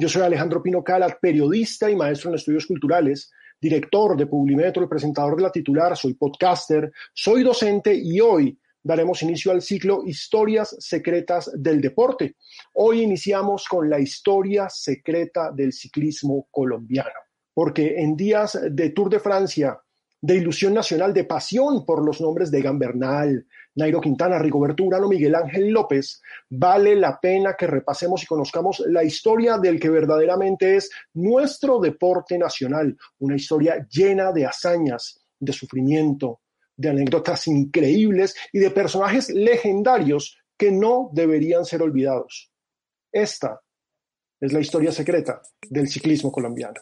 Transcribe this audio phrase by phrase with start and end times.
[0.00, 4.86] Yo soy Alejandro Pino Calat, periodista y maestro en estudios culturales, director de Publimetro y
[4.86, 10.76] presentador de la titular, soy podcaster, soy docente y hoy daremos inicio al ciclo Historias
[10.78, 12.36] Secretas del Deporte.
[12.74, 17.18] Hoy iniciamos con la historia secreta del ciclismo colombiano,
[17.52, 19.80] porque en días de Tour de Francia,
[20.20, 23.44] de ilusión nacional, de pasión por los nombres de Gambernal,
[23.78, 29.04] Nairo Quintana, Rigoberto Urano, Miguel Ángel López, vale la pena que repasemos y conozcamos la
[29.04, 36.40] historia del que verdaderamente es nuestro deporte nacional, una historia llena de hazañas, de sufrimiento,
[36.76, 42.50] de anécdotas increíbles y de personajes legendarios que no deberían ser olvidados.
[43.12, 43.60] Esta
[44.40, 46.80] es la historia secreta del ciclismo colombiano.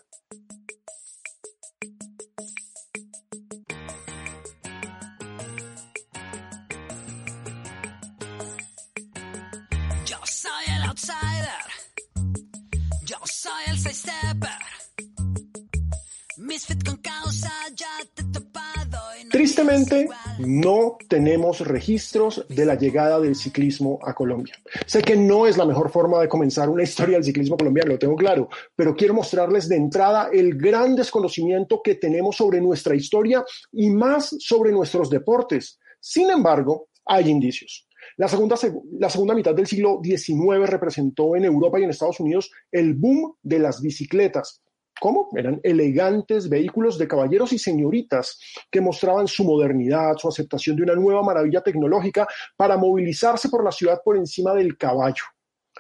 [19.31, 24.55] Tristemente, no tenemos registros de la llegada del ciclismo a Colombia.
[24.87, 27.99] Sé que no es la mejor forma de comenzar una historia del ciclismo colombiano, lo
[27.99, 33.45] tengo claro, pero quiero mostrarles de entrada el gran desconocimiento que tenemos sobre nuestra historia
[33.73, 35.79] y más sobre nuestros deportes.
[36.01, 37.86] Sin embargo, hay indicios.
[38.17, 38.57] La segunda,
[38.99, 43.37] la segunda mitad del siglo XIX representó en Europa y en Estados Unidos el boom
[43.43, 44.63] de las bicicletas
[44.99, 45.29] ¿Cómo?
[45.37, 50.95] Eran elegantes vehículos de caballeros y señoritas que mostraban su modernidad, su aceptación de una
[50.95, 55.25] nueva maravilla tecnológica para movilizarse por la ciudad por encima del caballo.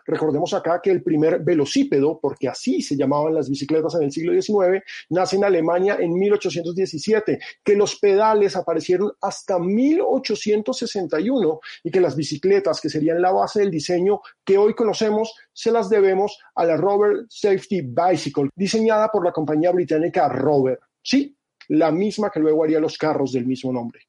[0.06, 4.40] Recordemos acá que el primer velocípedo, porque así se llamaban las bicicletas en el siglo
[4.40, 12.16] XIX, nace en Alemania en 1817, que los pedales aparecieron hasta 1861 y que las
[12.16, 16.76] bicicletas, que serían la base del diseño que hoy conocemos, se las debemos a la
[16.76, 20.78] Rover Safety Bicycle, diseñada por la compañía británica Rover.
[21.02, 21.36] Sí,
[21.68, 24.00] la misma que luego haría los carros del mismo nombre.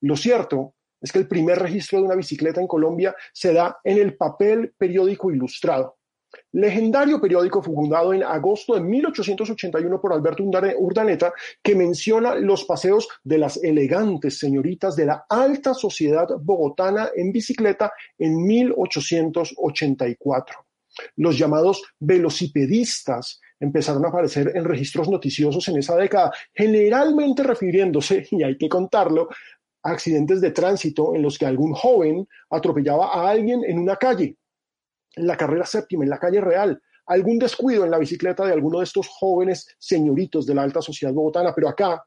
[0.00, 3.98] Lo cierto es que el primer registro de una bicicleta en Colombia se da en
[3.98, 5.96] el papel periódico ilustrado.
[6.52, 13.38] Legendario periódico fundado en agosto de 1881 por Alberto Urdaneta, que menciona los paseos de
[13.38, 20.66] las elegantes señoritas de la alta sociedad bogotana en bicicleta en 1884.
[21.16, 28.42] Los llamados velocipedistas empezaron a aparecer en registros noticiosos en esa década, generalmente refiriéndose, y
[28.42, 29.28] hay que contarlo,
[29.82, 34.36] accidentes de tránsito en los que algún joven atropellaba a alguien en una calle,
[35.16, 38.78] en la carrera séptima, en la calle real, algún descuido en la bicicleta de alguno
[38.78, 42.04] de estos jóvenes señoritos de la alta sociedad bogotana, pero acá,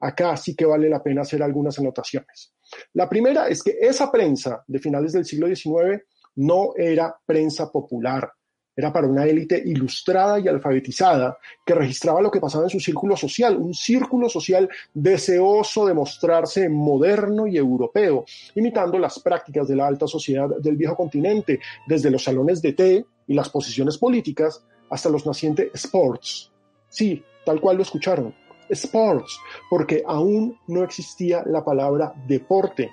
[0.00, 2.52] acá sí que vale la pena hacer algunas anotaciones.
[2.94, 6.02] La primera es que esa prensa de finales del siglo XIX
[6.36, 8.32] no era prensa popular,
[8.76, 13.16] era para una élite ilustrada y alfabetizada que registraba lo que pasaba en su círculo
[13.16, 18.24] social, un círculo social deseoso de mostrarse moderno y europeo,
[18.54, 23.06] imitando las prácticas de la alta sociedad del viejo continente, desde los salones de té
[23.26, 26.50] y las posiciones políticas hasta los nacientes sports.
[26.88, 28.34] Sí, tal cual lo escucharon,
[28.68, 29.38] sports,
[29.70, 32.90] porque aún no existía la palabra deporte.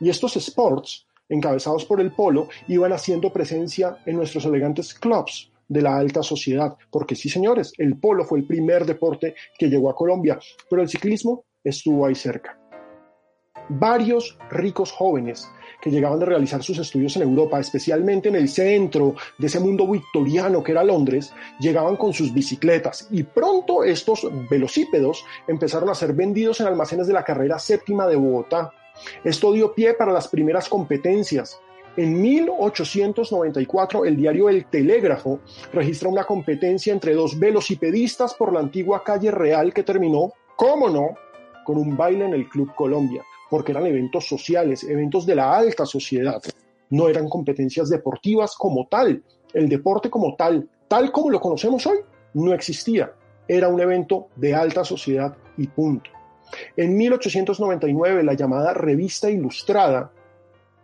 [0.00, 5.82] Y estos sports encabezados por el polo, iban haciendo presencia en nuestros elegantes clubs de
[5.82, 9.96] la alta sociedad, porque sí, señores, el polo fue el primer deporte que llegó a
[9.96, 10.38] Colombia,
[10.68, 12.58] pero el ciclismo estuvo ahí cerca.
[13.68, 15.48] Varios ricos jóvenes
[15.80, 19.90] que llegaban de realizar sus estudios en Europa, especialmente en el centro de ese mundo
[19.90, 26.12] victoriano que era Londres, llegaban con sus bicicletas y pronto estos velocípedos empezaron a ser
[26.12, 28.72] vendidos en almacenes de la carrera séptima de Bogotá
[29.24, 31.60] esto dio pie para las primeras competencias.
[31.96, 35.40] En 1894, el diario El Telégrafo
[35.72, 41.10] registra una competencia entre dos velocipedistas por la antigua calle Real que terminó, cómo no,
[41.64, 45.84] con un baile en el Club Colombia, porque eran eventos sociales, eventos de la alta
[45.84, 46.42] sociedad.
[46.88, 49.22] No eran competencias deportivas como tal.
[49.52, 51.98] El deporte como tal, tal como lo conocemos hoy,
[52.34, 53.12] no existía.
[53.46, 56.10] Era un evento de alta sociedad y punto.
[56.76, 60.10] En 1899, la llamada Revista Ilustrada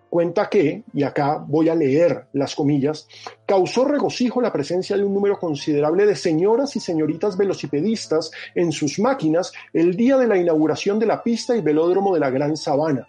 [0.09, 3.06] cuenta que, y acá voy a leer las comillas,
[3.47, 8.99] causó regocijo la presencia de un número considerable de señoras y señoritas velocipedistas en sus
[8.99, 13.06] máquinas el día de la inauguración de la pista y velódromo de la Gran Sabana.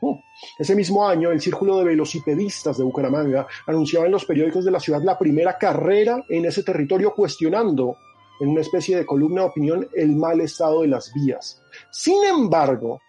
[0.00, 0.16] Uh,
[0.58, 4.80] ese mismo año, el Círculo de Velocipedistas de Bucaramanga anunciaba en los periódicos de la
[4.80, 7.96] ciudad la primera carrera en ese territorio cuestionando
[8.42, 11.62] en una especie de columna de opinión el mal estado de las vías.
[11.92, 13.00] Sin embargo,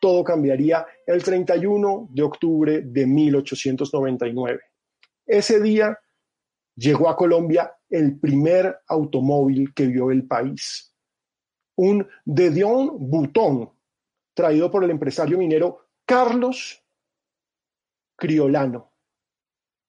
[0.00, 4.60] todo cambiaría el 31 de octubre de 1899.
[5.24, 5.96] Ese día
[6.74, 10.92] llegó a Colombia el primer automóvil que vio el país,
[11.76, 13.70] un De Dion Bouton,
[14.34, 16.82] traído por el empresario minero Carlos
[18.16, 18.92] Criolano,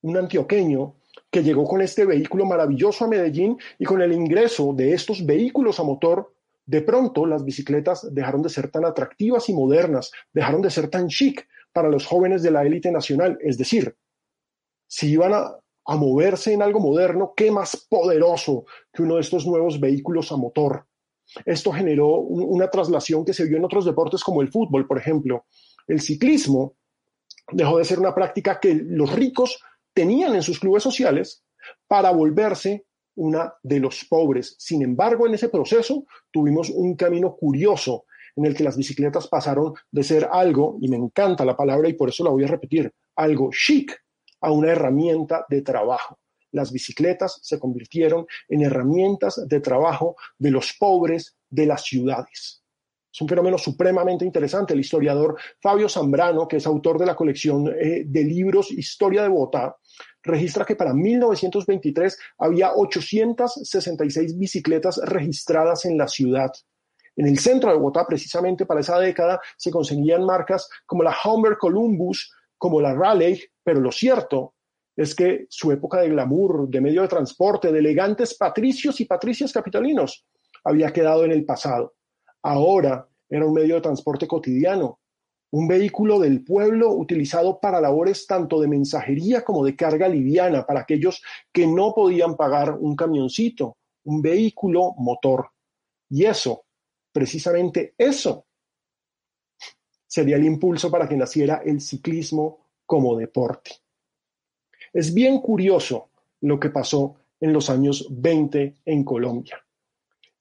[0.02, 1.01] un antioqueño
[1.32, 5.80] que llegó con este vehículo maravilloso a Medellín y con el ingreso de estos vehículos
[5.80, 6.34] a motor
[6.66, 11.08] de pronto las bicicletas dejaron de ser tan atractivas y modernas, dejaron de ser tan
[11.08, 13.38] chic para los jóvenes de la élite nacional.
[13.42, 13.96] Es decir,
[14.88, 15.58] si iban a,
[15.94, 20.86] moverse en algo moderno, ¿qué más poderoso que uno de estos nuevos vehículos a motor?
[21.46, 25.46] Esto generó una traslación que se vio en otros deportes como el fútbol, por ejemplo.
[25.88, 26.76] El ciclismo
[27.52, 29.62] dejó de ser una práctica que los ricos
[29.94, 31.44] tenían en sus clubes sociales
[31.88, 32.86] para volverse
[33.16, 34.56] una de los pobres.
[34.58, 38.06] Sin embargo, en ese proceso tuvimos un camino curioso
[38.36, 41.94] en el que las bicicletas pasaron de ser algo, y me encanta la palabra y
[41.94, 43.94] por eso la voy a repetir, algo chic
[44.40, 46.18] a una herramienta de trabajo.
[46.52, 52.61] Las bicicletas se convirtieron en herramientas de trabajo de los pobres de las ciudades.
[53.14, 54.74] Es un fenómeno supremamente interesante.
[54.74, 59.30] El historiador Fabio Zambrano, que es autor de la colección eh, de libros Historia de
[59.30, 59.76] Bogotá,
[60.24, 66.52] registra que para 1923 había 866 bicicletas registradas en la ciudad.
[67.18, 71.58] En el centro de Bogotá, precisamente para esa década, se conseguían marcas como la Humber
[71.58, 74.56] Columbus, como la Raleigh, pero lo cierto
[74.96, 79.52] es que su época de glamour, de medio de transporte, de elegantes patricios y patricias
[79.52, 80.26] capitalinos,
[80.64, 81.96] había quedado en el pasado.
[82.44, 85.00] Ahora era un medio de transporte cotidiano,
[85.52, 90.82] un vehículo del pueblo utilizado para labores tanto de mensajería como de carga liviana para
[90.82, 91.22] aquellos
[91.52, 95.50] que no podían pagar un camioncito, un vehículo motor.
[96.10, 96.66] Y eso,
[97.12, 98.46] precisamente eso,
[100.08, 103.72] sería el impulso para que naciera el ciclismo como deporte.
[104.94, 106.10] Es bien curioso
[106.42, 109.64] lo que pasó en los años 20 en Colombia.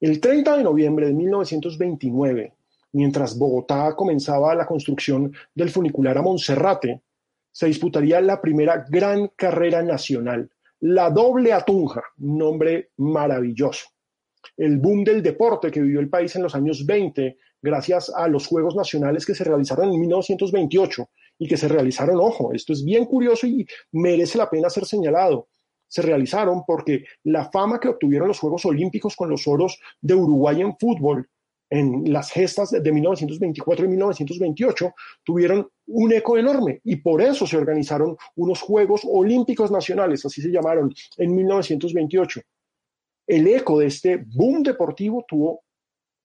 [0.00, 2.54] El 30 de noviembre de 1929,
[2.92, 7.02] mientras Bogotá comenzaba la construcción del funicular a Monserrate,
[7.52, 10.50] se disputaría la primera gran carrera nacional,
[10.80, 13.88] la doble Atunja, nombre maravilloso.
[14.56, 18.46] El boom del deporte que vivió el país en los años 20, gracias a los
[18.46, 23.04] Juegos Nacionales que se realizaron en 1928 y que se realizaron, ojo, esto es bien
[23.04, 25.48] curioso y merece la pena ser señalado.
[25.90, 30.60] Se realizaron porque la fama que obtuvieron los Juegos Olímpicos con los oros de Uruguay
[30.60, 31.28] en fútbol
[31.68, 34.94] en las gestas de 1924 y 1928
[35.24, 40.50] tuvieron un eco enorme y por eso se organizaron unos Juegos Olímpicos Nacionales, así se
[40.50, 42.40] llamaron, en 1928.
[43.26, 45.62] El eco de este boom deportivo tuvo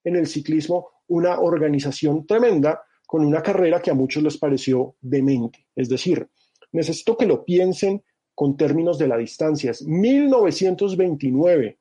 [0.03, 5.67] en el ciclismo una organización tremenda con una carrera que a muchos les pareció demente.
[5.75, 6.27] Es decir,
[6.71, 8.03] necesito que lo piensen
[8.35, 9.71] con términos de la distancia.
[9.71, 11.79] Es 1929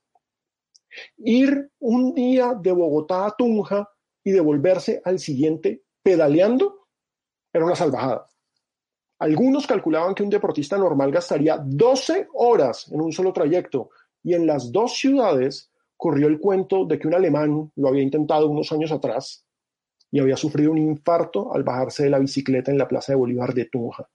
[1.18, 3.88] Ir un día de Bogotá a Tunja
[4.22, 6.86] y devolverse al siguiente pedaleando
[7.52, 8.26] era una salvajada.
[9.18, 13.90] Algunos calculaban que un deportista normal gastaría 12 horas en un solo trayecto
[14.22, 18.48] y en las dos ciudades corrió el cuento de que un alemán lo había intentado
[18.48, 19.46] unos años atrás
[20.10, 23.54] y había sufrido un infarto al bajarse de la bicicleta en la Plaza de Bolívar
[23.54, 24.08] de Tunja.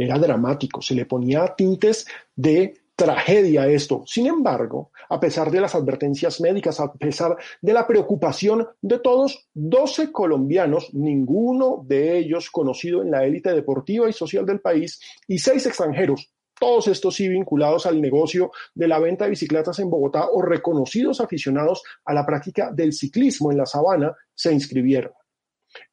[0.00, 4.04] Era dramático, se le ponía tintes de tragedia esto.
[4.06, 9.48] Sin embargo, a pesar de las advertencias médicas, a pesar de la preocupación de todos,
[9.54, 15.38] 12 colombianos, ninguno de ellos conocido en la élite deportiva y social del país, y
[15.38, 20.28] seis extranjeros, todos estos sí vinculados al negocio de la venta de bicicletas en Bogotá
[20.30, 25.12] o reconocidos aficionados a la práctica del ciclismo en la sabana, se inscribieron.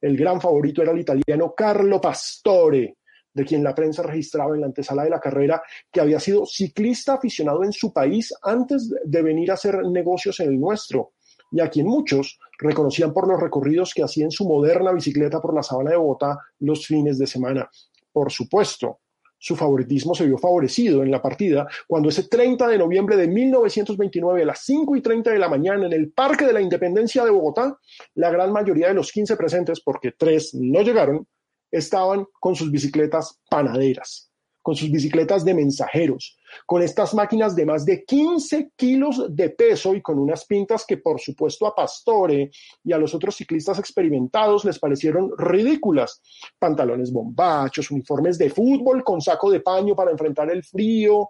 [0.00, 2.95] El gran favorito era el italiano Carlo Pastore,
[3.36, 5.62] de quien la prensa registraba en la antesala de la carrera
[5.92, 10.48] que había sido ciclista aficionado en su país antes de venir a hacer negocios en
[10.48, 11.12] el nuestro,
[11.52, 15.54] y a quien muchos reconocían por los recorridos que hacía en su moderna bicicleta por
[15.54, 17.68] la sabana de Bogotá los fines de semana.
[18.10, 19.00] Por supuesto,
[19.38, 24.42] su favoritismo se vio favorecido en la partida cuando ese 30 de noviembre de 1929
[24.42, 27.30] a las 5 y 30 de la mañana en el Parque de la Independencia de
[27.30, 27.76] Bogotá,
[28.14, 31.28] la gran mayoría de los 15 presentes, porque tres no llegaron,
[31.76, 34.30] estaban con sus bicicletas panaderas,
[34.62, 39.94] con sus bicicletas de mensajeros, con estas máquinas de más de 15 kilos de peso
[39.94, 42.50] y con unas pintas que por supuesto a Pastore
[42.82, 46.20] y a los otros ciclistas experimentados les parecieron ridículas.
[46.58, 51.28] Pantalones bombachos, uniformes de fútbol con saco de paño para enfrentar el frío.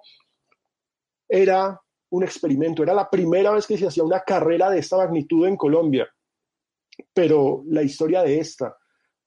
[1.29, 1.79] Era
[2.11, 5.57] un experimento, era la primera vez que se hacía una carrera de esta magnitud en
[5.57, 6.09] Colombia.
[7.13, 8.77] Pero la historia de esta,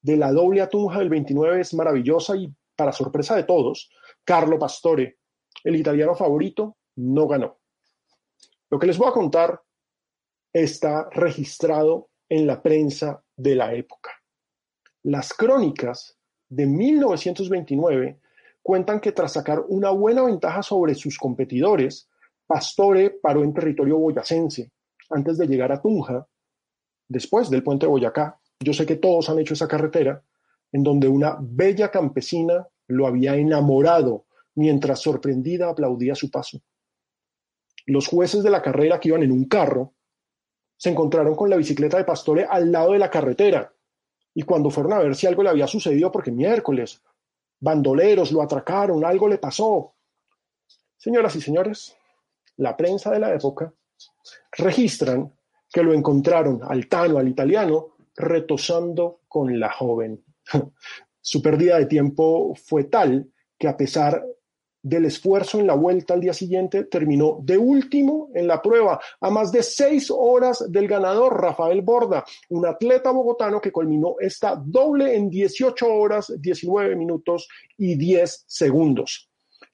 [0.01, 3.89] de la doble atunja del 29 es maravillosa y para sorpresa de todos,
[4.23, 5.17] Carlo Pastore,
[5.63, 7.59] el italiano favorito, no ganó.
[8.69, 9.61] Lo que les voy a contar
[10.53, 14.11] está registrado en la prensa de la época.
[15.03, 18.19] Las crónicas de 1929
[18.61, 22.09] cuentan que tras sacar una buena ventaja sobre sus competidores,
[22.45, 24.71] Pastore paró en territorio boyacense
[25.09, 26.27] antes de llegar a Tunja,
[27.07, 28.39] después del puente Boyacá.
[28.61, 30.21] Yo sé que todos han hecho esa carretera,
[30.71, 34.25] en donde una bella campesina lo había enamorado
[34.55, 36.61] mientras sorprendida aplaudía su paso.
[37.85, 39.93] Los jueces de la carrera que iban en un carro
[40.77, 43.73] se encontraron con la bicicleta de Pastore al lado de la carretera
[44.33, 47.01] y cuando fueron a ver si algo le había sucedido, porque miércoles,
[47.59, 49.95] bandoleros lo atracaron, algo le pasó.
[50.97, 51.95] Señoras y señores,
[52.57, 53.73] la prensa de la época
[54.51, 55.33] registran
[55.71, 60.23] que lo encontraron al Tano, al italiano, retosando con la joven.
[61.21, 64.23] Su pérdida de tiempo fue tal que a pesar
[64.81, 69.29] del esfuerzo en la vuelta al día siguiente, terminó de último en la prueba, a
[69.29, 75.15] más de seis horas del ganador, Rafael Borda, un atleta bogotano que culminó esta doble
[75.15, 77.47] en 18 horas, 19 minutos
[77.77, 79.28] y 10 segundos.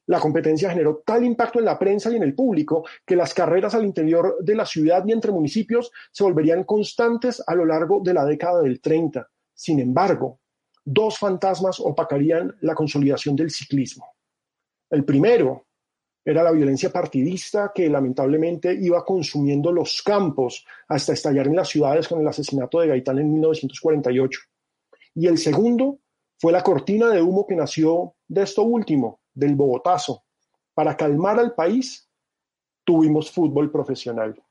[0.07, 3.73] La competencia generó tal impacto en la prensa y en el público que las carreras
[3.73, 8.13] al interior de la ciudad y entre municipios se volverían constantes a lo largo de
[8.13, 9.27] la década del 30.
[9.53, 10.39] Sin embargo,
[10.83, 14.05] dos fantasmas opacarían la consolidación del ciclismo.
[14.89, 15.65] El primero
[16.23, 22.07] era la violencia partidista que lamentablemente iba consumiendo los campos hasta estallar en las ciudades
[22.07, 24.39] con el asesinato de Gaitán en 1948.
[25.15, 25.99] Y el segundo
[26.39, 30.23] fue la cortina de humo que nació de esto último, del Bogotazo.
[30.73, 32.09] Para calmar al país,
[32.83, 34.41] tuvimos fútbol profesional.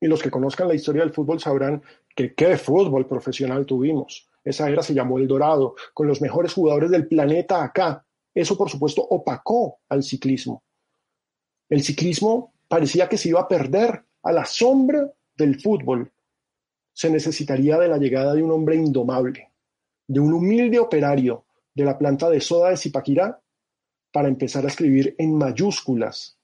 [0.00, 1.82] Y los que conozcan la historia del fútbol sabrán
[2.14, 4.28] que qué fútbol profesional tuvimos.
[4.44, 8.68] Esa era se llamó El Dorado, con los mejores jugadores del planeta acá, eso, por
[8.68, 10.62] supuesto, opacó al ciclismo.
[11.70, 16.12] El ciclismo parecía que se iba a perder a la sombra del fútbol.
[16.92, 19.52] Se necesitaría de la llegada de un hombre indomable,
[20.06, 23.40] de un humilde operario de la planta de soda de Zipaquirá,
[24.12, 26.38] para empezar a escribir en mayúsculas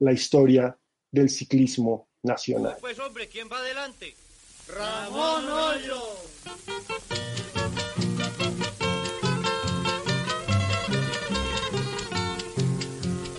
[0.00, 0.78] la historia
[1.10, 2.76] del ciclismo nacional.
[2.80, 4.14] Pues hombre, ¿quién va adelante?
[4.68, 6.02] Ramón Hoyo.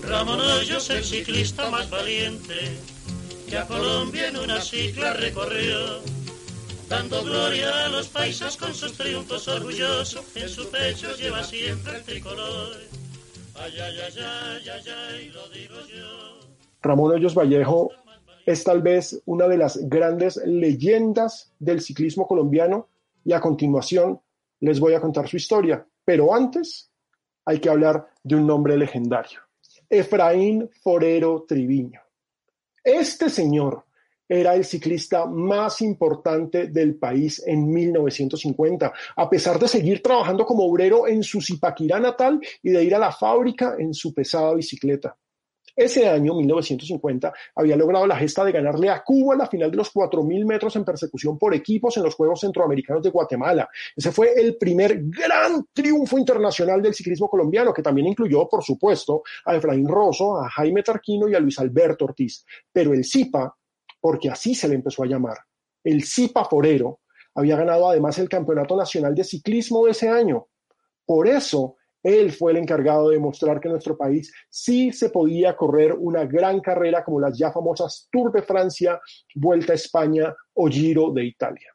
[0.10, 2.80] Ramón Hoyos, el ciclista más valiente,
[3.48, 6.02] que a Colombia en una cicla recorrió,
[6.88, 12.04] dando gloria a los paisas con sus triunfos orgullosos, en su pecho lleva siempre el
[12.04, 12.76] tricolor.
[13.62, 13.98] Ay, ay,
[14.66, 16.50] ay, lo.
[16.82, 17.92] Ramón Hoyos Vallejo
[18.46, 22.88] es tal vez una de las grandes leyendas del ciclismo colombiano
[23.26, 24.22] y a continuación
[24.62, 25.86] les voy a contar su historia.
[26.06, 26.90] Pero antes
[27.46, 29.42] hay que hablar de un nombre legendario.
[29.90, 32.02] Efraín Forero Triviño.
[32.84, 33.84] Este señor
[34.30, 40.64] era el ciclista más importante del país en 1950, a pesar de seguir trabajando como
[40.64, 45.18] obrero en su Zipaquirá natal y de ir a la fábrica en su pesada bicicleta.
[45.80, 49.94] Ese año, 1950, había logrado la gesta de ganarle a Cuba la final de los
[49.94, 53.70] 4.000 metros en persecución por equipos en los Juegos Centroamericanos de Guatemala.
[53.96, 59.24] Ese fue el primer gran triunfo internacional del ciclismo colombiano, que también incluyó, por supuesto,
[59.46, 62.46] a Efraín Rosso, a Jaime Tarquino y a Luis Alberto Ortiz.
[62.74, 63.56] Pero el CIPA,
[64.00, 65.38] porque así se le empezó a llamar,
[65.84, 67.00] el CIPA Forero,
[67.36, 70.48] había ganado además el Campeonato Nacional de Ciclismo de ese año.
[71.06, 75.56] Por eso, él fue el encargado de demostrar que en nuestro país sí se podía
[75.56, 79.00] correr una gran carrera como las ya famosas Tour de Francia,
[79.36, 81.74] Vuelta a España o Giro de Italia.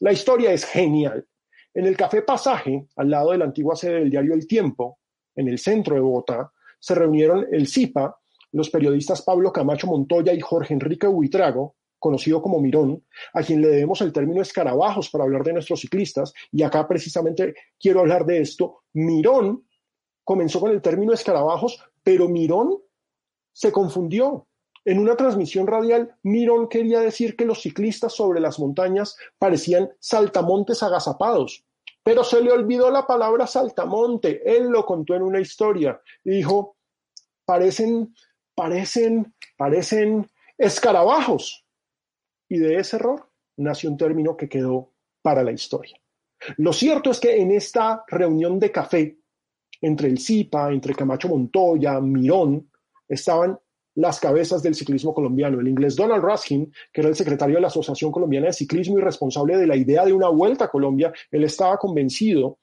[0.00, 1.26] La historia es genial.
[1.72, 4.98] En el Café Pasaje, al lado de la antigua sede del diario El Tiempo,
[5.36, 6.50] en el centro de Bogotá,
[6.80, 8.18] se reunieron el CIPA,
[8.52, 13.04] los periodistas Pablo Camacho Montoya y Jorge Enrique Huitrago, conocido como Mirón,
[13.34, 17.54] a quien le debemos el término escarabajos para hablar de nuestros ciclistas, y acá precisamente
[17.78, 18.82] quiero hablar de esto.
[18.94, 19.64] Mirón
[20.24, 22.78] comenzó con el término escarabajos, pero Mirón
[23.52, 24.46] se confundió.
[24.86, 30.82] En una transmisión radial, Mirón quería decir que los ciclistas sobre las montañas parecían saltamontes
[30.82, 31.64] agazapados,
[32.02, 34.40] Pero se le olvidó la palabra saltamonte.
[34.46, 36.76] Él lo contó en una historia y dijo,
[37.44, 38.14] parecen,
[38.60, 40.26] parecen, parecen
[40.58, 41.64] escarabajos.
[42.46, 45.98] Y de ese error nació un término que quedó para la historia.
[46.58, 49.16] Lo cierto es que en esta reunión de café
[49.80, 52.70] entre el CIPA, entre Camacho Montoya, Mirón,
[53.08, 53.58] estaban
[53.94, 55.58] las cabezas del ciclismo colombiano.
[55.58, 59.00] El inglés Donald Ruskin, que era el secretario de la Asociación Colombiana de Ciclismo y
[59.00, 62.58] responsable de la idea de una vuelta a Colombia, él estaba convencido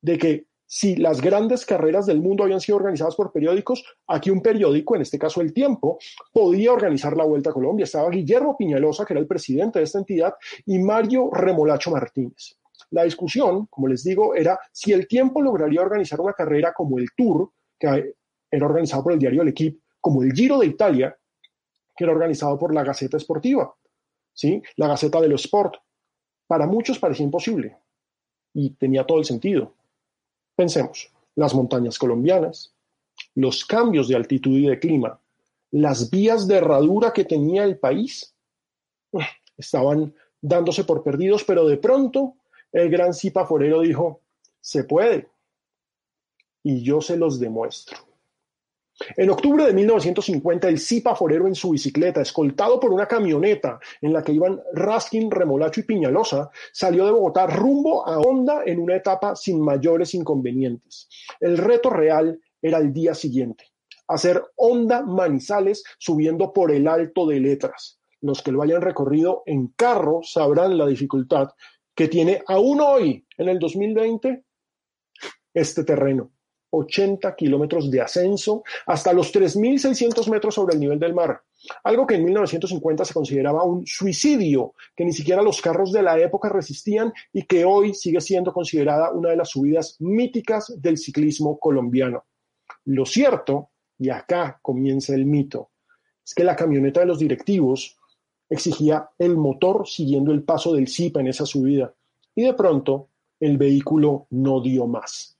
[0.00, 4.40] de que si las grandes carreras del mundo habían sido organizadas por periódicos, aquí un
[4.40, 5.98] periódico, en este caso El Tiempo,
[6.32, 7.82] podía organizar la Vuelta a Colombia.
[7.82, 10.32] Estaba Guillermo Piñalosa, que era el presidente de esta entidad,
[10.66, 12.56] y Mario Remolacho Martínez.
[12.90, 17.08] La discusión, como les digo, era si el tiempo lograría organizar una carrera como el
[17.16, 18.14] Tour, que
[18.48, 21.18] era organizado por el diario El Equipo, como el Giro de Italia,
[21.96, 23.74] que era organizado por la Gaceta Esportiva,
[24.32, 24.62] ¿sí?
[24.76, 25.74] la Gaceta de los Sport.
[26.46, 27.76] Para muchos parecía imposible
[28.54, 29.74] y tenía todo el sentido.
[30.60, 32.74] Pensemos, las montañas colombianas,
[33.34, 35.18] los cambios de altitud y de clima,
[35.70, 38.34] las vías de herradura que tenía el país,
[39.56, 42.34] estaban dándose por perdidos, pero de pronto
[42.72, 44.20] el gran Zipa Forero dijo,
[44.60, 45.30] se puede.
[46.62, 47.96] Y yo se los demuestro.
[49.16, 54.12] En octubre de 1950, el Zipa Forero en su bicicleta, escoltado por una camioneta en
[54.12, 58.96] la que iban Raskin, Remolacho y Piñalosa, salió de Bogotá rumbo a Honda en una
[58.96, 61.08] etapa sin mayores inconvenientes.
[61.40, 63.64] El reto real era el día siguiente,
[64.06, 67.98] hacer Honda Manizales subiendo por el Alto de Letras.
[68.20, 71.48] Los que lo hayan recorrido en carro sabrán la dificultad
[71.94, 74.44] que tiene aún hoy, en el 2020,
[75.54, 76.30] este terreno.
[76.70, 81.42] 80 kilómetros de ascenso hasta los 3.600 metros sobre el nivel del mar.
[81.84, 86.18] Algo que en 1950 se consideraba un suicidio, que ni siquiera los carros de la
[86.18, 91.58] época resistían y que hoy sigue siendo considerada una de las subidas míticas del ciclismo
[91.58, 92.24] colombiano.
[92.86, 95.70] Lo cierto, y acá comienza el mito,
[96.24, 97.98] es que la camioneta de los directivos
[98.48, 101.94] exigía el motor siguiendo el paso del Zipa en esa subida.
[102.34, 105.39] Y de pronto el vehículo no dio más.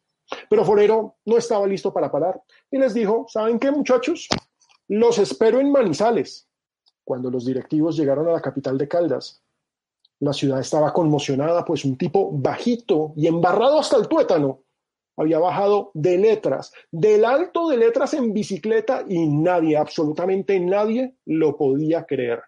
[0.50, 4.28] Pero Forero no estaba listo para parar y les dijo, ¿saben qué muchachos?
[4.88, 6.48] Los espero en Manizales.
[7.04, 9.44] Cuando los directivos llegaron a la capital de Caldas,
[10.18, 14.64] la ciudad estaba conmocionada, pues un tipo bajito y embarrado hasta el tuétano
[15.16, 21.56] había bajado de letras, del alto de letras en bicicleta y nadie, absolutamente nadie, lo
[21.56, 22.42] podía creer.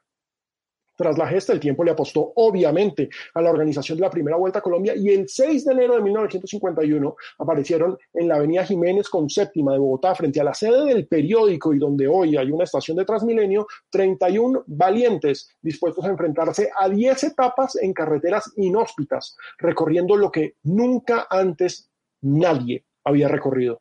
[0.96, 4.58] Tras la gesta, el tiempo le apostó obviamente a la organización de la primera Vuelta
[4.58, 9.28] a Colombia y el 6 de enero de 1951 aparecieron en la avenida Jiménez con
[9.28, 12.96] séptima de Bogotá frente a la sede del periódico y donde hoy hay una estación
[12.96, 20.30] de Transmilenio, 31 valientes dispuestos a enfrentarse a 10 etapas en carreteras inhóspitas, recorriendo lo
[20.30, 23.80] que nunca antes nadie había recorrido.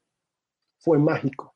[0.79, 1.53] Fue mágico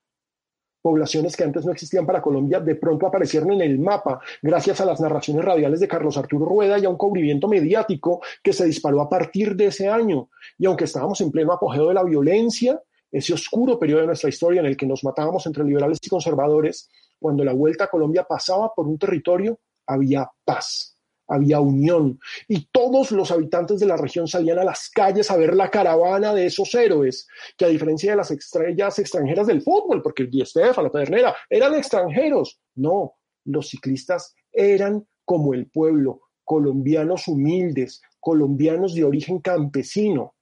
[0.85, 4.85] poblaciones que antes no existían para Colombia de pronto aparecieron en el mapa gracias a
[4.85, 9.01] las narraciones radiales de Carlos Arturo Rueda y a un cubrimiento mediático que se disparó
[9.01, 10.29] a partir de ese año.
[10.59, 12.79] Y aunque estábamos en pleno apogeo de la violencia,
[13.11, 16.87] ese oscuro periodo de nuestra historia en el que nos matábamos entre liberales y conservadores,
[17.19, 20.94] cuando la vuelta a Colombia pasaba por un territorio, había paz
[21.27, 25.55] había unión y todos los habitantes de la región salían a las calles a ver
[25.55, 30.25] la caravana de esos héroes, que a diferencia de las estrellas extranjeras del fútbol, porque
[30.25, 32.59] Di la Pedernera, eran extranjeros.
[32.75, 40.35] No, los ciclistas eran como el pueblo, colombianos humildes, colombianos de origen campesino.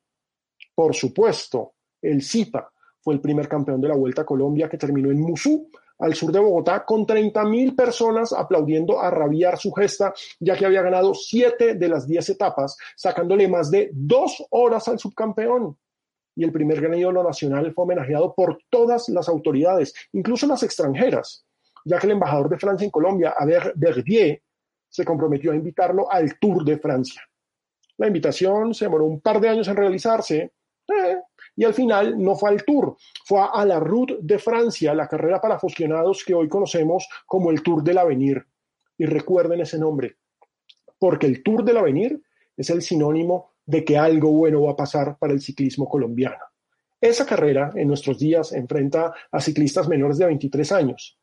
[0.76, 5.12] Por supuesto, el Zipa fue el primer campeón de la Vuelta a Colombia que terminó
[5.12, 5.70] en Musú
[6.04, 10.82] al sur de Bogotá con 30.000 personas aplaudiendo a rabiar su gesta, ya que había
[10.82, 15.78] ganado siete de las diez etapas, sacándole más de dos horas al subcampeón.
[16.36, 21.46] Y el primer gran ídolo nacional fue homenajeado por todas las autoridades, incluso las extranjeras,
[21.86, 24.42] ya que el embajador de Francia en Colombia, Albert Verdier,
[24.90, 27.22] se comprometió a invitarlo al Tour de Francia.
[27.98, 30.52] La invitación se demoró un par de años en realizarse,
[30.86, 31.18] eh,
[31.56, 35.40] y al final no fue al Tour, fue a la Route de Francia, la carrera
[35.40, 38.46] para aficionados que hoy conocemos como el Tour del Avenir.
[38.98, 40.18] Y recuerden ese nombre,
[41.00, 42.22] porque el Tour del Avenir
[42.56, 46.38] es el sinónimo de que algo bueno va a pasar para el ciclismo colombiano.
[47.00, 51.20] Esa carrera en nuestros días enfrenta a ciclistas menores de 23 años.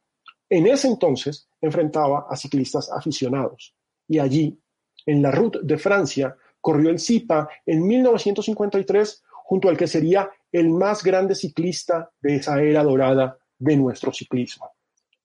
[0.48, 3.74] En ese entonces enfrentaba a ciclistas aficionados.
[4.06, 4.60] Y allí,
[5.06, 10.70] en la Route de Francia, corrió el CIPA en 1953 junto al que sería el
[10.70, 14.70] más grande ciclista de esa era dorada de nuestro ciclismo.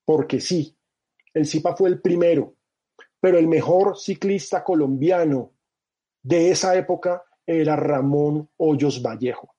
[0.04, 0.76] Porque sí,
[1.32, 2.56] el Zipa fue el primero,
[3.20, 5.52] pero el mejor ciclista colombiano
[6.24, 9.55] de esa época era Ramón Hoyos Vallejo.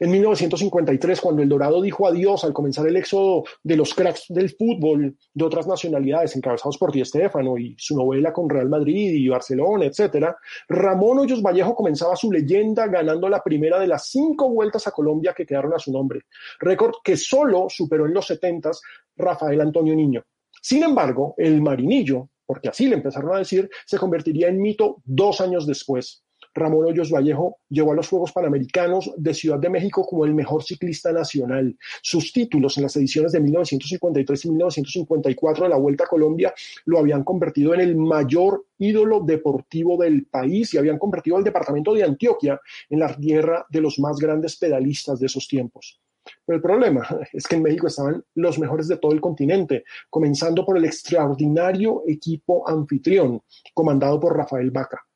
[0.00, 4.50] En 1953, cuando El Dorado dijo adiós al comenzar el éxodo de los cracks del
[4.50, 9.28] fútbol de otras nacionalidades encabezados por Di Stéfano y su novela con Real Madrid y
[9.28, 10.34] Barcelona, etc.,
[10.68, 15.34] Ramón Hoyos Vallejo comenzaba su leyenda ganando la primera de las cinco vueltas a Colombia
[15.34, 16.22] que quedaron a su nombre,
[16.60, 18.70] récord que solo superó en los 70
[19.16, 20.22] Rafael Antonio Niño.
[20.60, 25.40] Sin embargo, el Marinillo, porque así le empezaron a decir, se convertiría en mito dos
[25.40, 26.25] años después.
[26.56, 30.64] Ramón Hoyos Vallejo llegó a los Juegos Panamericanos de Ciudad de México como el mejor
[30.64, 31.76] ciclista nacional.
[32.02, 36.52] Sus títulos en las ediciones de 1953 y 1954 de la Vuelta a Colombia
[36.86, 41.94] lo habían convertido en el mayor ídolo deportivo del país y habían convertido al departamento
[41.94, 46.00] de Antioquia en la tierra de los más grandes pedalistas de esos tiempos.
[46.44, 50.64] Pero el problema es que en México estaban los mejores de todo el continente, comenzando
[50.64, 53.42] por el extraordinario equipo anfitrión,
[53.74, 55.06] comandado por Rafael Vaca.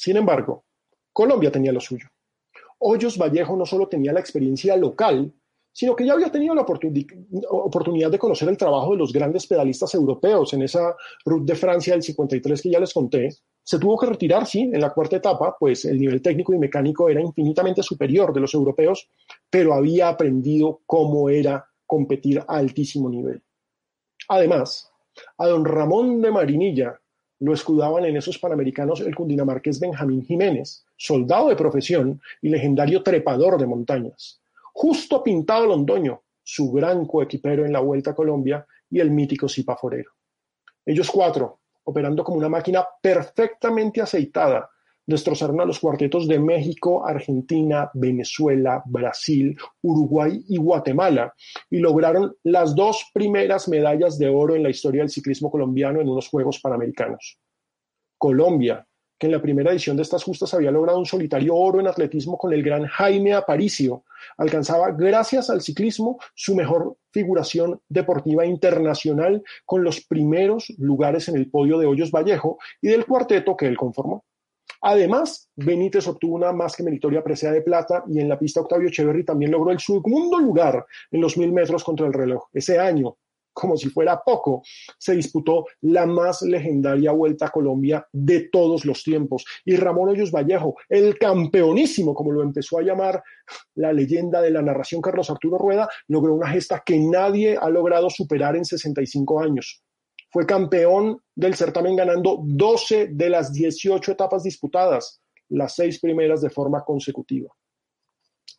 [0.00, 0.64] Sin embargo,
[1.12, 2.08] Colombia tenía lo suyo.
[2.78, 5.30] Hoyos Vallejo no solo tenía la experiencia local,
[5.70, 9.92] sino que ya había tenido la oportunidad de conocer el trabajo de los grandes pedalistas
[9.94, 13.28] europeos en esa Route de Francia del 53 que ya les conté.
[13.62, 17.10] Se tuvo que retirar, sí, en la cuarta etapa, pues el nivel técnico y mecánico
[17.10, 19.06] era infinitamente superior de los europeos,
[19.50, 23.42] pero había aprendido cómo era competir a altísimo nivel.
[24.28, 24.90] Además,
[25.36, 26.98] a don Ramón de Marinilla
[27.40, 33.58] lo escudaban en esos panamericanos el cundinamarqués Benjamín Jiménez, soldado de profesión y legendario trepador
[33.58, 34.40] de montañas.
[34.72, 39.76] Justo Pintado Londoño, su gran coequipero en la Vuelta a Colombia, y el mítico Zipa
[39.76, 40.10] Forero.
[40.84, 44.68] Ellos cuatro, operando como una máquina perfectamente aceitada,
[45.06, 51.34] destrozaron a los cuartetos de México, Argentina, Venezuela, Brasil, Uruguay y Guatemala
[51.68, 56.08] y lograron las dos primeras medallas de oro en la historia del ciclismo colombiano en
[56.08, 57.38] unos Juegos Panamericanos.
[58.18, 58.86] Colombia,
[59.18, 62.38] que en la primera edición de estas justas había logrado un solitario oro en atletismo
[62.38, 64.04] con el gran Jaime Aparicio,
[64.38, 71.50] alcanzaba, gracias al ciclismo, su mejor figuración deportiva internacional con los primeros lugares en el
[71.50, 74.24] podio de Hoyos Vallejo y del cuarteto que él conformó.
[74.82, 78.88] Además, Benítez obtuvo una más que meritoria presea de plata y en la pista Octavio
[78.88, 82.44] Echeverry también logró el segundo lugar en los mil metros contra el reloj.
[82.52, 83.16] Ese año,
[83.52, 84.62] como si fuera poco,
[84.98, 89.44] se disputó la más legendaria Vuelta a Colombia de todos los tiempos.
[89.64, 93.22] Y Ramón Hoyos Vallejo, el campeonísimo, como lo empezó a llamar
[93.74, 98.08] la leyenda de la narración Carlos Arturo Rueda, logró una gesta que nadie ha logrado
[98.08, 99.82] superar en 65 años.
[100.30, 106.50] Fue campeón del certamen ganando 12 de las 18 etapas disputadas, las seis primeras de
[106.50, 107.50] forma consecutiva.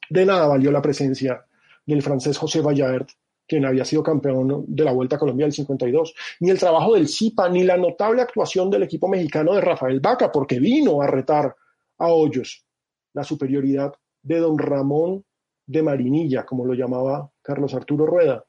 [0.10, 1.46] De nada valió la presencia
[1.86, 3.08] del francés José Vallard,
[3.48, 7.08] quien había sido campeón de la Vuelta a Colombia del 52, ni el trabajo del
[7.08, 11.56] CIPA, ni la notable actuación del equipo mexicano de Rafael Vaca, porque vino a retar
[11.98, 12.66] a Hoyos
[13.14, 15.24] la superioridad de don Ramón
[15.66, 18.46] de Marinilla, como lo llamaba Carlos Arturo Rueda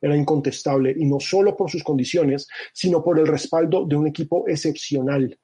[0.00, 4.44] era incontestable y no solo por sus condiciones, sino por el respaldo de un equipo
[4.48, 5.38] excepcional.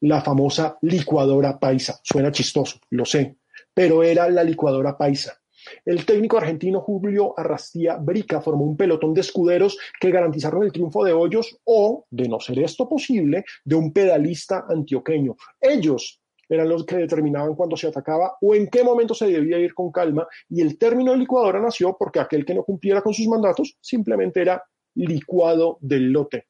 [0.00, 1.98] La famosa licuadora paisa.
[2.02, 3.38] Suena chistoso, lo sé,
[3.72, 5.38] pero era la licuadora paisa.
[5.84, 11.04] El técnico argentino Julio Arrastía Brica formó un pelotón de escuderos que garantizaron el triunfo
[11.04, 15.36] de Hoyos o, de no ser esto posible, de un pedalista antioqueño.
[15.60, 19.74] Ellos eran los que determinaban cuándo se atacaba o en qué momento se debía ir
[19.74, 23.26] con calma, y el término de licuadora nació porque aquel que no cumpliera con sus
[23.26, 24.62] mandatos simplemente era
[24.94, 26.46] licuado del lote.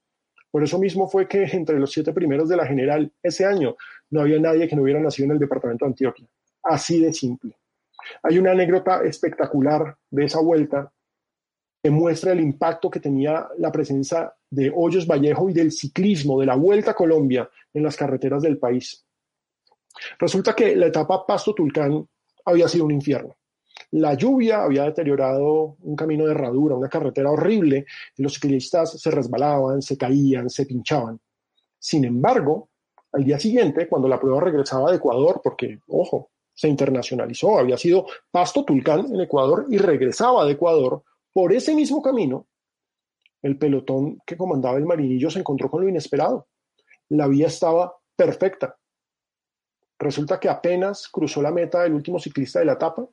[0.50, 3.76] Por eso mismo fue que entre los siete primeros de la general ese año
[4.10, 6.26] no había nadie que no hubiera nacido en el departamento de Antioquia.
[6.62, 7.56] Así de simple.
[8.22, 10.92] Hay una anécdota espectacular de esa vuelta
[11.82, 16.46] que muestra el impacto que tenía la presencia de Hoyos Vallejo y del ciclismo de
[16.46, 19.05] la Vuelta a Colombia en las carreteras del país.
[20.18, 22.06] Resulta que la etapa Pasto-Tulcán
[22.44, 23.36] había sido un infierno.
[23.92, 29.10] La lluvia había deteriorado un camino de herradura, una carretera horrible, y los ciclistas se
[29.10, 31.20] resbalaban, se caían, se pinchaban.
[31.78, 32.70] Sin embargo,
[33.12, 38.06] al día siguiente, cuando la prueba regresaba de Ecuador, porque, ojo, se internacionalizó, había sido
[38.30, 42.46] Pasto Tulcán en Ecuador y regresaba de Ecuador por ese mismo camino,
[43.42, 46.48] el pelotón que comandaba el marinillo se encontró con lo inesperado.
[47.10, 48.76] La vía estaba perfecta,
[49.98, 53.06] Resulta que apenas cruzó la meta el último ciclista de la etapa,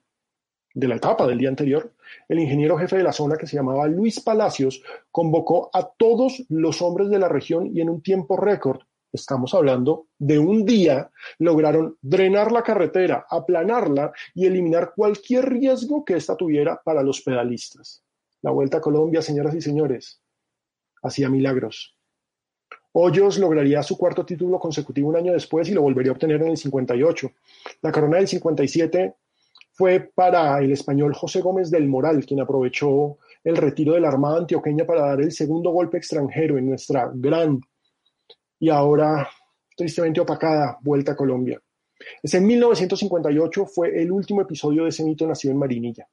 [0.73, 1.93] de la etapa del día anterior,
[2.27, 6.81] el ingeniero jefe de la zona que se llamaba Luis Palacios convocó a todos los
[6.81, 11.97] hombres de la región y en un tiempo récord, estamos hablando de un día, lograron
[12.01, 18.03] drenar la carretera, aplanarla y eliminar cualquier riesgo que ésta tuviera para los pedalistas.
[18.41, 20.21] La Vuelta a Colombia, señoras y señores,
[21.03, 21.92] hacía milagros.
[22.95, 26.49] Hoyos lograría su cuarto título consecutivo un año después y lo volvería a obtener en
[26.49, 27.31] el 58.
[27.81, 29.15] La corona del 57
[29.71, 34.37] fue para el español José Gómez del Moral, quien aprovechó el retiro de la Armada
[34.37, 37.59] antioqueña para dar el segundo golpe extranjero en nuestra gran
[38.59, 39.27] y ahora
[39.75, 41.59] tristemente opacada vuelta a Colombia.
[42.21, 46.07] Ese en 1958 fue el último episodio de ese mito nacido en Marinilla.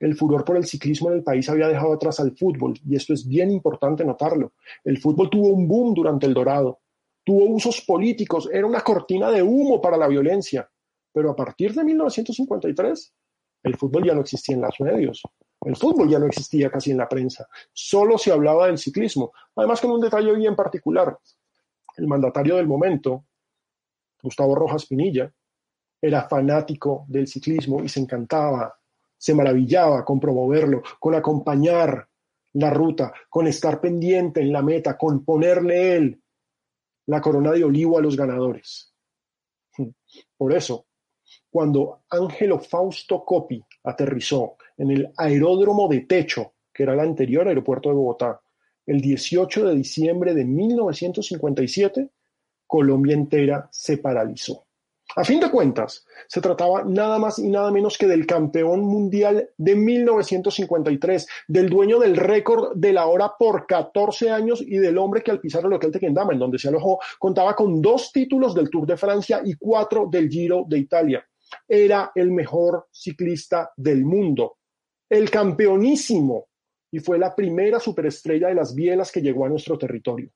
[0.00, 3.12] El furor por el ciclismo en el país había dejado atrás al fútbol, y esto
[3.12, 4.52] es bien importante notarlo.
[4.84, 6.80] El fútbol tuvo un boom durante el Dorado,
[7.24, 10.70] tuvo usos políticos, era una cortina de humo para la violencia.
[11.12, 13.14] Pero a partir de 1953,
[13.64, 15.22] el fútbol ya no existía en los medios.
[15.60, 17.48] El fútbol ya no existía casi en la prensa.
[17.72, 19.32] Solo se hablaba del ciclismo.
[19.56, 21.18] Además, con un detalle bien particular.
[21.96, 23.24] El mandatario del momento,
[24.22, 25.32] Gustavo Rojas Pinilla,
[26.00, 28.77] era fanático del ciclismo y se encantaba
[29.18, 32.08] se maravillaba con promoverlo, con acompañar
[32.54, 36.22] la ruta, con estar pendiente en la meta, con ponerle él
[37.06, 38.94] la corona de olivo a los ganadores.
[40.36, 40.86] Por eso,
[41.50, 47.88] cuando Ángelo Fausto Copi aterrizó en el aeródromo de Techo, que era el anterior aeropuerto
[47.88, 48.40] de Bogotá,
[48.86, 52.10] el 18 de diciembre de 1957,
[52.66, 54.67] Colombia entera se paralizó.
[55.16, 59.50] A fin de cuentas, se trataba nada más y nada menos que del campeón mundial
[59.56, 65.22] de 1953, del dueño del récord de la hora por 14 años y del hombre
[65.22, 68.68] que al pisar el hotel Tequendama, en donde se alojó, contaba con dos títulos del
[68.68, 71.26] Tour de Francia y cuatro del Giro de Italia.
[71.66, 74.58] Era el mejor ciclista del mundo,
[75.08, 76.48] el campeonísimo,
[76.90, 80.30] y fue la primera superestrella de las bielas que llegó a nuestro territorio.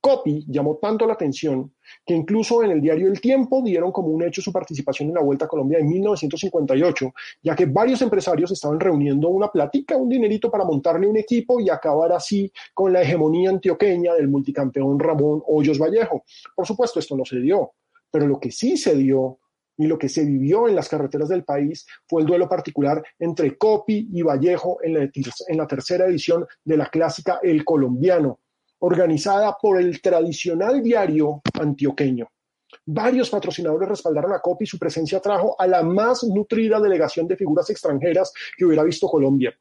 [0.00, 1.74] Copy llamó tanto la atención
[2.06, 5.22] que incluso en el diario El Tiempo dieron como un hecho su participación en la
[5.22, 10.50] Vuelta a Colombia en 1958, ya que varios empresarios estaban reuniendo una platica, un dinerito
[10.50, 15.78] para montarle un equipo y acabar así con la hegemonía antioqueña del multicampeón Ramón Hoyos
[15.78, 16.24] Vallejo.
[16.54, 17.72] Por supuesto, esto no se dio,
[18.10, 19.38] pero lo que sí se dio
[19.76, 23.56] y lo que se vivió en las carreteras del país fue el duelo particular entre
[23.56, 25.10] Copy y Vallejo en
[25.56, 28.40] la tercera edición de la clásica El Colombiano,
[28.80, 32.28] organizada por el tradicional diario antioqueño.
[32.84, 37.36] Varios patrocinadores respaldaron a COPI y su presencia trajo a la más nutrida delegación de
[37.36, 39.54] figuras extranjeras que hubiera visto Colombia.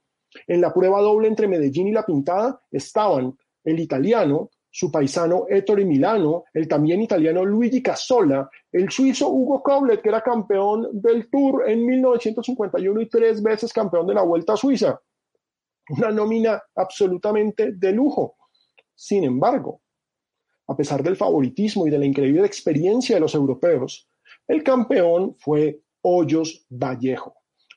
[0.45, 5.85] En la prueba doble entre Medellín y La Pintada estaban el italiano, su paisano Ettore
[5.85, 11.67] Milano, el también italiano Luigi Casola, el suizo Hugo Koblet, que era campeón del Tour
[11.67, 15.01] en 1951 y tres veces campeón de la Vuelta a Suiza.
[15.89, 18.36] Una nómina absolutamente de lujo.
[18.99, 19.81] Sin embargo,
[20.67, 24.09] a pesar del favoritismo y de la increíble experiencia de los europeos,
[24.47, 27.35] el campeón fue Hoyos Vallejo.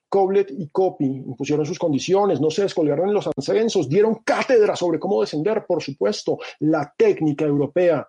[0.09, 4.98] Coblet y Copy impusieron sus condiciones, no se descolgaron en los ascensos, dieron cátedra sobre
[4.98, 8.09] cómo descender, por supuesto, la técnica europea.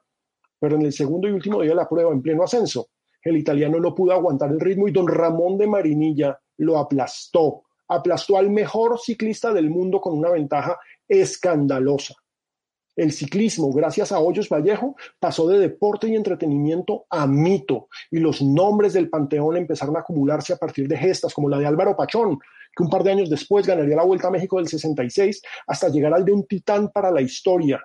[0.58, 2.88] Pero en el segundo y último día de la prueba, en pleno ascenso,
[3.22, 7.64] el italiano no pudo aguantar el ritmo y don Ramón de Marinilla lo aplastó.
[7.90, 12.16] Aplastó al mejor ciclista del mundo con una ventaja escandalosa.
[13.02, 18.44] El ciclismo, gracias a Hoyos Vallejo, pasó de deporte y entretenimiento a mito, y los
[18.44, 22.38] nombres del panteón empezaron a acumularse a partir de gestas como la de Álvaro Pachón,
[22.76, 26.14] que un par de años después ganaría la Vuelta a México del 66, hasta llegar
[26.14, 27.82] al de un titán para la historia,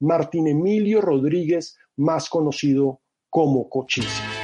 [0.00, 4.35] Martín Emilio Rodríguez, más conocido como Cochise.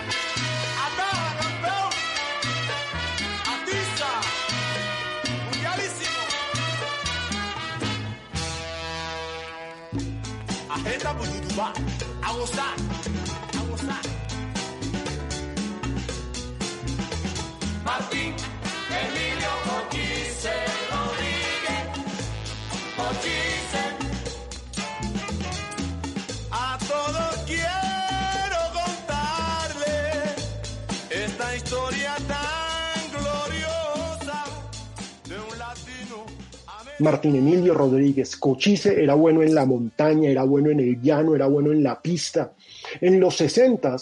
[37.03, 38.37] Martín Emilio Rodríguez.
[38.37, 42.01] Cochise era bueno en la montaña, era bueno en el llano, era bueno en la
[42.01, 42.53] pista.
[43.01, 43.97] En los 60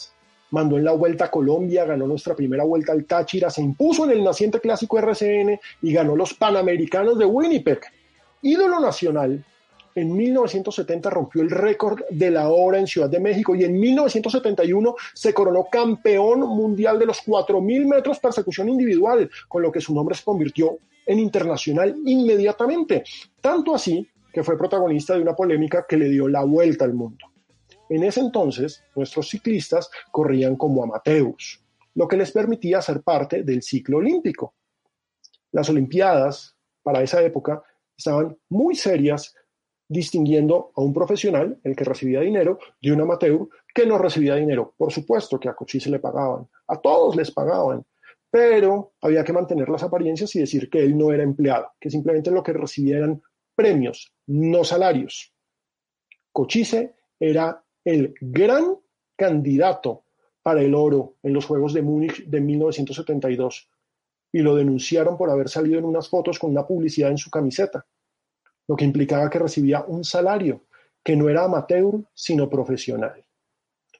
[0.51, 4.11] mandó en la Vuelta a Colombia, ganó nuestra primera Vuelta al Táchira, se impuso en
[4.11, 7.81] el naciente clásico RCN y ganó los Panamericanos de Winnipeg.
[8.43, 9.45] Ídolo nacional,
[9.95, 14.95] en 1970 rompió el récord de la hora en Ciudad de México y en 1971
[15.15, 20.15] se coronó campeón mundial de los 4.000 metros persecución individual, con lo que su nombre
[20.15, 23.03] se convirtió en internacional inmediatamente,
[23.41, 27.27] tanto así que fue protagonista de una polémica que le dio la vuelta al mundo.
[27.89, 31.61] En ese entonces, nuestros ciclistas corrían como amateurs,
[31.95, 34.55] lo que les permitía ser parte del ciclo olímpico.
[35.51, 37.61] Las Olimpiadas, para esa época,
[37.97, 39.35] estaban muy serias
[39.91, 44.73] distinguiendo a un profesional, el que recibía dinero, de un amateur que no recibía dinero.
[44.77, 47.85] Por supuesto que a Cochise le pagaban, a todos les pagaban,
[48.31, 52.31] pero había que mantener las apariencias y decir que él no era empleado, que simplemente
[52.31, 53.21] lo que recibía eran
[53.57, 55.35] premios, no salarios.
[56.31, 58.77] Cochise era el gran
[59.17, 60.05] candidato
[60.41, 63.69] para el oro en los Juegos de Múnich de 1972
[64.31, 67.85] y lo denunciaron por haber salido en unas fotos con una publicidad en su camiseta,
[68.71, 70.63] lo que implicaba que recibía un salario
[71.03, 73.25] que no era amateur, sino profesional.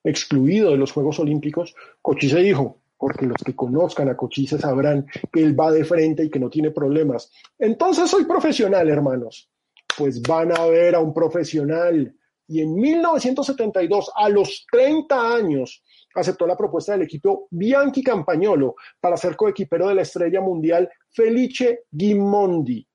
[0.05, 5.43] Excluido de los Juegos Olímpicos, Cochise dijo, porque los que conozcan a Cochise sabrán que
[5.43, 7.33] él va de frente y que no tiene problemas.
[7.59, 9.51] Entonces soy profesional, hermanos.
[9.99, 12.15] Pues van a ver a un profesional.
[12.47, 15.83] Y en 1972, a los 30 años,
[16.15, 21.87] aceptó la propuesta del equipo Bianchi Campagnolo para ser coequipero de la estrella mundial Felice
[21.91, 22.87] Gimondi,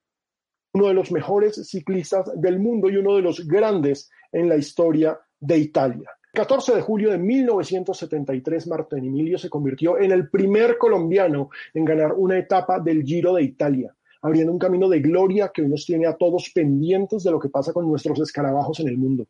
[0.76, 5.18] uno de los mejores ciclistas del mundo y uno de los grandes en la historia
[5.40, 6.10] de Italia.
[6.34, 11.86] El 14 de julio de 1973, Martín Emilio se convirtió en el primer colombiano en
[11.86, 15.86] ganar una etapa del Giro de Italia, abriendo un camino de gloria que hoy nos
[15.86, 19.26] tiene a todos pendientes de lo que pasa con nuestros escarabajos en el mundo.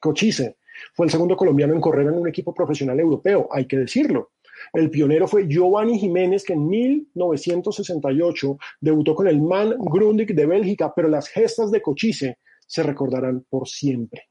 [0.00, 0.58] Cochise
[0.94, 4.30] fue el segundo colombiano en correr en un equipo profesional europeo, hay que decirlo.
[4.72, 10.92] El pionero fue Giovanni Jiménez, que en 1968 debutó con el Man Grundig de Bélgica,
[10.94, 14.28] pero las gestas de Cochise se recordarán por siempre.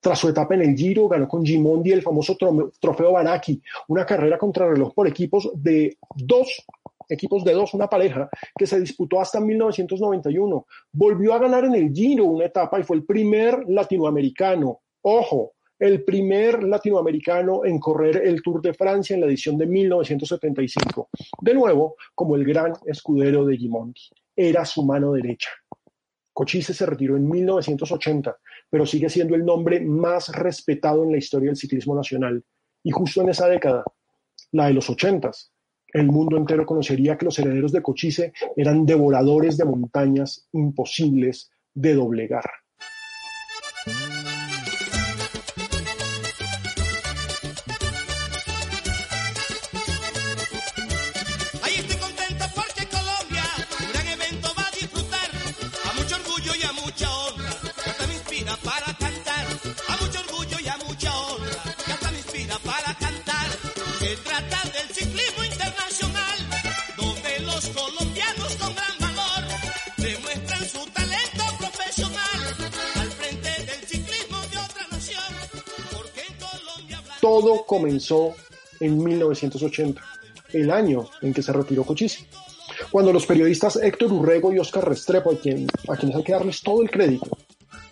[0.00, 2.36] Tras su etapa en el Giro, ganó con Gimondi el famoso
[2.80, 6.64] Trofeo Baraki, una carrera contrarreloj por equipos de dos
[7.08, 10.66] equipos de dos, una pareja, que se disputó hasta 1991.
[10.92, 16.04] Volvió a ganar en el Giro una etapa y fue el primer latinoamericano, ojo, el
[16.04, 21.10] primer latinoamericano en correr el Tour de Francia en la edición de 1975.
[21.40, 24.00] De nuevo, como el gran escudero de Gimondi.
[24.34, 25.50] Era su mano derecha.
[26.32, 28.36] Cochise se retiró en 1980,
[28.68, 32.44] pero sigue siendo el nombre más respetado en la historia del ciclismo nacional.
[32.82, 33.84] Y justo en esa década,
[34.52, 35.52] la de los ochentas,
[35.92, 41.94] el mundo entero conocería que los herederos de Cochise eran devoradores de montañas imposibles de
[41.94, 42.44] doblegar.
[77.26, 78.36] Todo comenzó
[78.78, 80.00] en 1980,
[80.52, 82.24] el año en que se retiró Cochise.
[82.92, 86.82] Cuando los periodistas Héctor Urrego y Oscar Restrepo, a, a quienes hay que darles todo
[86.82, 87.36] el crédito,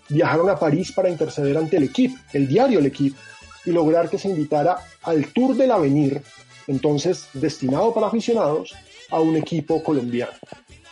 [0.08, 3.18] viajaron a París para interceder ante el equipo, el diario El Equipe,
[3.64, 6.22] y lograr que se invitara al Tour del Avenir,
[6.68, 8.72] entonces destinado para aficionados,
[9.10, 10.34] a un equipo colombiano.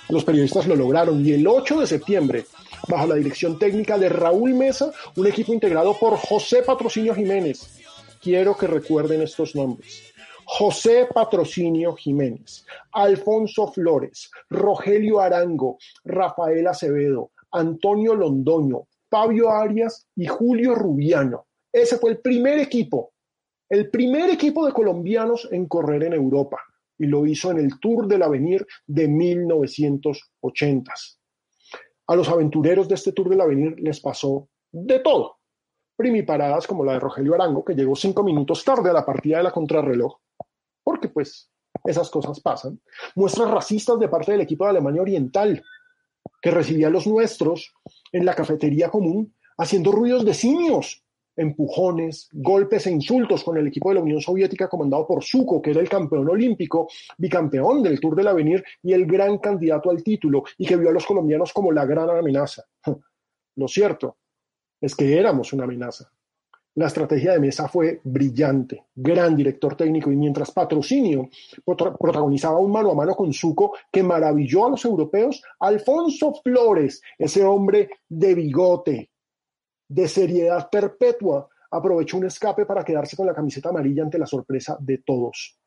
[0.09, 2.47] Los periodistas lo lograron y el 8 de septiembre,
[2.89, 7.82] bajo la dirección técnica de Raúl Mesa, un equipo integrado por José Patrocinio Jiménez,
[8.23, 10.15] quiero que recuerden estos nombres.
[10.45, 20.75] José Patrocinio Jiménez, Alfonso Flores, Rogelio Arango, Rafael Acevedo, Antonio Londoño, Fabio Arias y Julio
[20.75, 21.47] Rubiano.
[21.73, 23.13] Ese fue el primer equipo,
[23.69, 26.59] el primer equipo de colombianos en correr en Europa
[26.99, 30.93] y lo hizo en el Tour del Avenir de 1980.
[32.07, 35.42] A los aventureros de este Tour del Avenir les pasó de todo
[35.97, 39.45] primiparadas como la de Rogelio Arango, que llegó cinco minutos tarde a la partida de
[39.45, 40.19] la contrarreloj,
[40.83, 41.51] porque pues
[41.85, 42.81] esas cosas pasan,
[43.15, 45.63] muestras racistas de parte del equipo de Alemania Oriental,
[46.41, 47.75] que recibía a los nuestros
[48.13, 51.05] en la cafetería común haciendo ruidos de simios,
[51.37, 55.71] empujones, golpes e insultos con el equipo de la Unión Soviética comandado por Suko, que
[55.71, 60.45] era el campeón olímpico, bicampeón del Tour del Avenir y el gran candidato al título,
[60.59, 62.65] y que vio a los colombianos como la gran amenaza.
[63.57, 64.17] Lo cierto
[64.83, 66.13] es que éramos una amenaza.
[66.75, 71.29] La estrategia de Mesa fue brillante, gran director técnico y mientras Patrocinio
[71.65, 77.45] protagonizaba un mano a mano con Suco que maravilló a los europeos, Alfonso Flores, ese
[77.45, 79.11] hombre de bigote,
[79.87, 84.77] de seriedad perpetua, aprovechó un escape para quedarse con la camiseta amarilla ante la sorpresa
[84.81, 85.59] de todos.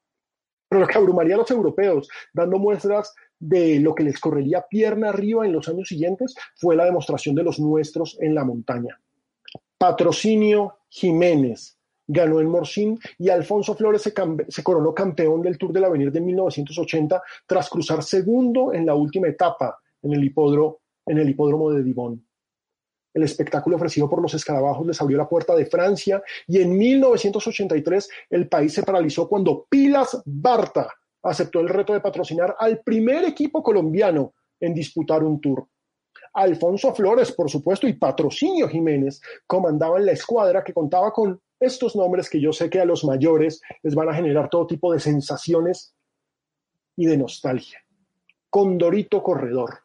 [0.68, 5.10] Pero lo que abrumaría a los europeos, dando muestras de lo que les correría pierna
[5.10, 9.00] arriba en los años siguientes, fue la demostración de los nuestros en la montaña.
[9.78, 16.12] Patrocinio Jiménez ganó en Morcín y Alfonso Flores se, coronó campeón del Tour del Avenir
[16.12, 21.72] de 1980 tras cruzar segundo en la última etapa en el hipódromo, en el hipódromo
[21.72, 22.26] de Divón.
[23.14, 28.10] El espectáculo ofrecido por los escarabajos les abrió la puerta de Francia y en 1983
[28.30, 33.64] el país se paralizó cuando Pilas Barta aceptó el reto de patrocinar al primer equipo
[33.64, 35.68] colombiano en disputar un tour.
[36.36, 42.30] Alfonso Flores, por supuesto, y Patrocinio Jiménez comandaban la escuadra que contaba con estos nombres
[42.30, 45.96] que yo sé que a los mayores les van a generar todo tipo de sensaciones
[46.98, 47.80] y de nostalgia.
[48.50, 49.80] Condorito Corredor,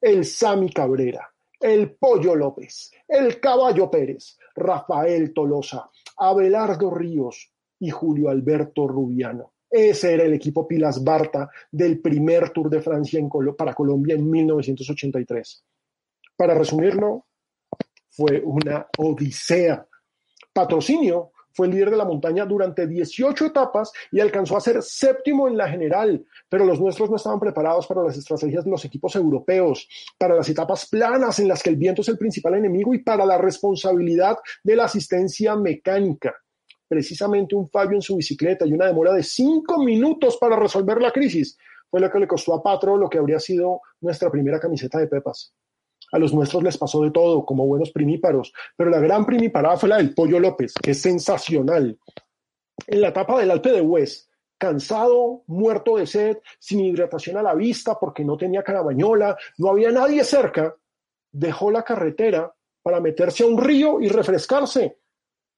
[0.00, 1.30] el Sami Cabrera,
[1.60, 9.52] el Pollo López, el Caballo Pérez, Rafael Tolosa, Abelardo Ríos y Julio Alberto Rubiano.
[9.68, 13.20] Ese era el equipo Pilas Barta del primer Tour de Francia
[13.56, 15.64] para Colombia en 1983.
[16.42, 17.26] Para resumirlo,
[18.10, 19.86] fue una odisea.
[20.52, 25.46] Patrocinio fue el líder de la montaña durante 18 etapas y alcanzó a ser séptimo
[25.46, 29.14] en la general, pero los nuestros no estaban preparados para las estrategias de los equipos
[29.14, 29.88] europeos,
[30.18, 33.24] para las etapas planas en las que el viento es el principal enemigo y para
[33.24, 36.34] la responsabilidad de la asistencia mecánica.
[36.88, 41.12] Precisamente un fallo en su bicicleta y una demora de cinco minutos para resolver la
[41.12, 41.56] crisis
[41.88, 45.06] fue lo que le costó a Patro lo que habría sido nuestra primera camiseta de
[45.06, 45.54] Pepas.
[46.12, 49.88] A los nuestros les pasó de todo, como buenos primíparos, pero la gran primiparada fue
[49.88, 51.98] la del Pollo López, que es sensacional.
[52.86, 57.54] En la etapa del Alpe de Hues, cansado, muerto de sed, sin hidratación a la
[57.54, 60.76] vista porque no tenía carabañola, no había nadie cerca,
[61.32, 64.98] dejó la carretera para meterse a un río y refrescarse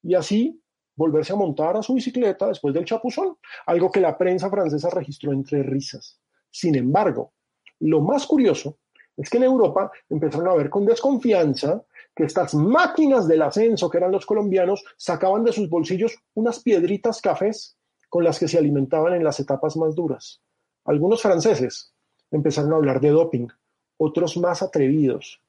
[0.03, 0.61] y así
[0.97, 3.37] volverse a montar a su bicicleta después del chapuzón,
[3.67, 6.21] algo que la prensa francesa registró entre risas.
[6.49, 7.33] Sin embargo,
[7.81, 8.79] lo más curioso
[9.17, 11.83] es que en Europa empezaron a ver con desconfianza
[12.15, 17.21] que estas máquinas del ascenso, que eran los colombianos, sacaban de sus bolsillos unas piedritas
[17.21, 17.77] cafés
[18.09, 20.41] con las que se alimentaban en las etapas más duras.
[20.85, 21.93] Algunos franceses
[22.31, 23.49] empezaron a hablar de doping,
[23.97, 25.41] otros más atrevidos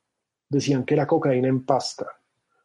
[0.49, 2.07] decían que era cocaína en pasta.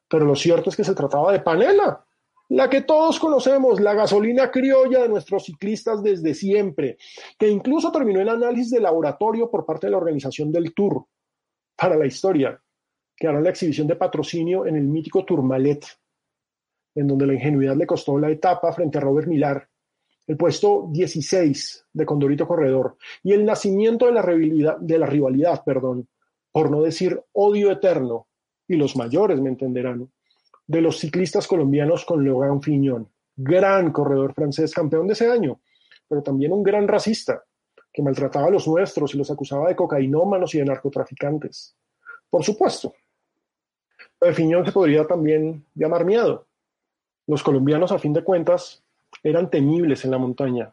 [0.08, 2.04] Pero lo cierto es que se trataba de panela,
[2.50, 6.98] la que todos conocemos, la gasolina criolla de nuestros ciclistas desde siempre,
[7.38, 11.06] que incluso terminó el análisis de laboratorio por parte de la organización del Tour.
[11.76, 12.60] Para la historia,
[13.16, 15.86] que hará la exhibición de patrocinio en el mítico Tourmalet,
[16.96, 19.68] en donde la ingenuidad le costó la etapa frente a Robert Millar,
[20.26, 25.62] el puesto 16 de Condorito Corredor y el nacimiento de la rivalidad, de la rivalidad
[25.64, 26.08] perdón,
[26.50, 28.26] por no decir odio eterno,
[28.66, 30.10] y los mayores me entenderán,
[30.70, 35.60] de los ciclistas colombianos con Logan Fiñón, gran corredor francés, campeón de ese año,
[36.06, 37.42] pero también un gran racista,
[37.92, 41.74] que maltrataba a los nuestros y los acusaba de cocainómanos y de narcotraficantes.
[42.30, 42.94] Por supuesto,
[44.20, 46.46] lo de Fiñón se podría también llamar miedo.
[47.26, 48.84] Los colombianos, a fin de cuentas,
[49.24, 50.72] eran temibles en la montaña.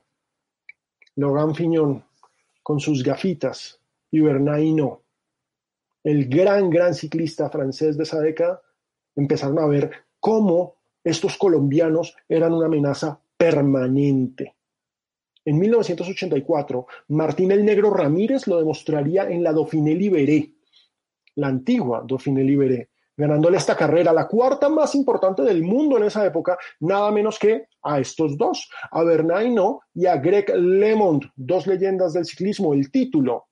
[1.15, 2.05] Logan Fiñón,
[2.61, 3.79] con sus gafitas,
[4.11, 5.01] y Bernaino,
[6.03, 8.61] el gran, gran ciclista francés de esa década,
[9.17, 14.55] empezaron a ver cómo estos colombianos eran una amenaza permanente.
[15.45, 20.51] En 1984, Martín el Negro Ramírez lo demostraría en la Dauphiné Libéré,
[21.35, 26.25] la antigua Dauphiné Libéré, ganándole esta carrera, la cuarta más importante del mundo en esa
[26.25, 29.47] época, nada menos que a estos dos, a Bernard
[29.93, 33.47] y a Greg LeMond, dos leyendas del ciclismo, el título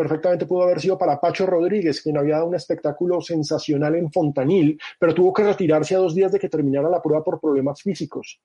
[0.00, 4.80] perfectamente pudo haber sido para Pacho Rodríguez, quien había dado un espectáculo sensacional en Fontanil,
[4.98, 8.40] pero tuvo que retirarse a dos días de que terminara la prueba por problemas físicos.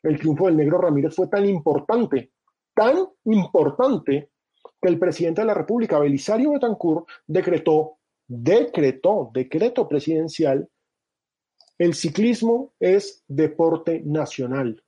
[0.00, 2.30] El triunfo del negro Ramírez fue tan importante,
[2.72, 4.30] tan importante,
[4.80, 7.98] que el presidente de la República, Belisario Betancourt, decretó,
[8.28, 10.68] decretó, decreto presidencial,
[11.78, 14.84] el ciclismo es deporte nacional.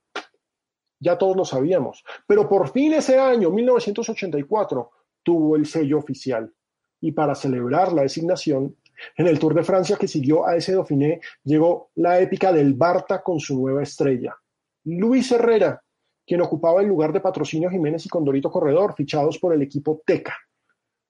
[0.97, 4.91] Ya todos lo sabíamos, pero por fin ese año, 1984,
[5.25, 6.53] tuvo el sello oficial.
[7.01, 8.77] Y para celebrar la designación,
[9.17, 13.21] en el Tour de Francia que siguió a ese Dauphiné, llegó la épica del Barta
[13.21, 14.37] con su nueva estrella.
[14.85, 15.81] Luis Herrera,
[16.25, 20.35] quien ocupaba el lugar de Patrocinio Jiménez y Condorito Corredor, fichados por el equipo Teca.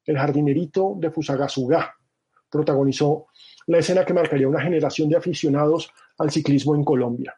[0.05, 1.93] El jardinerito de Fusagasugá
[2.49, 3.27] protagonizó
[3.67, 7.35] la escena que marcaría una generación de aficionados al ciclismo en Colombia.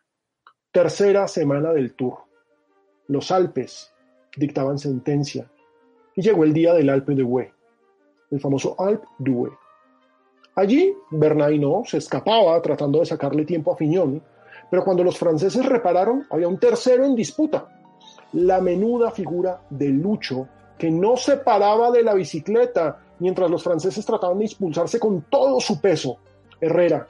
[0.72, 2.20] Tercera semana del Tour.
[3.08, 3.92] Los Alpes
[4.36, 5.50] dictaban sentencia
[6.18, 7.54] y llegó el día del Alpe de Hue,
[8.32, 9.52] el famoso Alpe d'Hue.
[10.56, 14.22] Allí, Bernaino se escapaba tratando de sacarle tiempo a Fiñón,
[14.70, 17.68] pero cuando los franceses repararon, había un tercero en disputa,
[18.34, 20.48] la menuda figura de Lucho,
[20.80, 25.60] que no se paraba de la bicicleta mientras los franceses trataban de impulsarse con todo
[25.60, 26.18] su peso.
[26.60, 27.08] Herrera,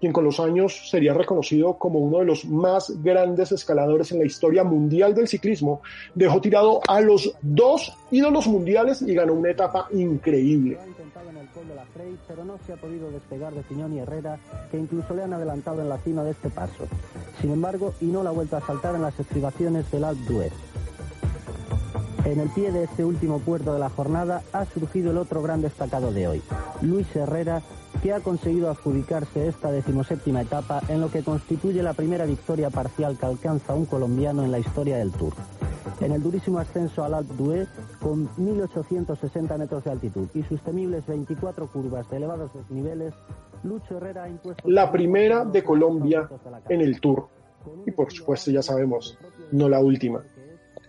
[0.00, 4.26] quien con los años sería reconocido como uno de los más grandes escaladores en la
[4.26, 5.80] historia mundial del ciclismo,
[6.14, 10.78] dejó tirado a los dos ídolos mundiales y ganó una etapa increíble.
[12.28, 14.38] pero no se ha podido despegar de Piñón y Herrera,
[14.70, 16.86] que incluso le han adelantado en la cima de este paso.
[17.40, 20.52] Sin embargo, y no la ha vuelto a saltar en las estribaciones del Alpe d'Huez.
[22.24, 25.62] En el pie de este último puerto de la jornada ha surgido el otro gran
[25.62, 26.42] destacado de hoy,
[26.82, 27.62] Luis Herrera,
[28.02, 33.18] que ha conseguido adjudicarse esta decimoséptima etapa en lo que constituye la primera victoria parcial
[33.18, 35.32] que alcanza un colombiano en la historia del Tour.
[36.00, 37.68] En el durísimo ascenso al Alpe d'Huez,
[38.00, 43.14] con 1.860 metros de altitud y sus temibles 24 curvas de elevados desniveles,
[43.62, 44.62] Lucho Herrera ha impuesto...
[44.68, 46.28] La primera de Colombia
[46.68, 47.28] en el Tour.
[47.86, 49.18] Y por supuesto, ya sabemos,
[49.52, 50.22] no la última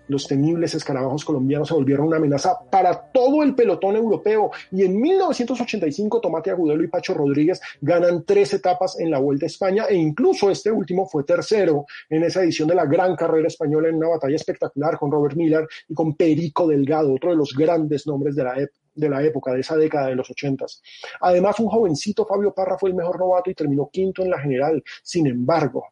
[0.07, 4.99] los temibles escarabajos colombianos se volvieron una amenaza para todo el pelotón europeo y en
[4.99, 9.95] 1985 Tomate Agudelo y Pacho Rodríguez ganan tres etapas en la Vuelta a España e
[9.95, 14.09] incluso este último fue tercero en esa edición de la gran carrera española en una
[14.09, 18.43] batalla espectacular con Robert Miller y con Perico Delgado, otro de los grandes nombres de
[18.43, 18.55] la,
[18.97, 20.81] de la época, de esa década de los ochentas.
[21.21, 24.83] Además, un jovencito Fabio Parra fue el mejor novato y terminó quinto en la general.
[25.03, 25.85] Sin embargo,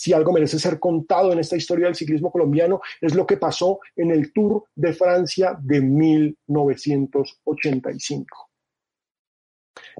[0.00, 3.80] si algo merece ser contado en esta historia del ciclismo colombiano, es lo que pasó
[3.94, 8.48] en el Tour de Francia de 1985.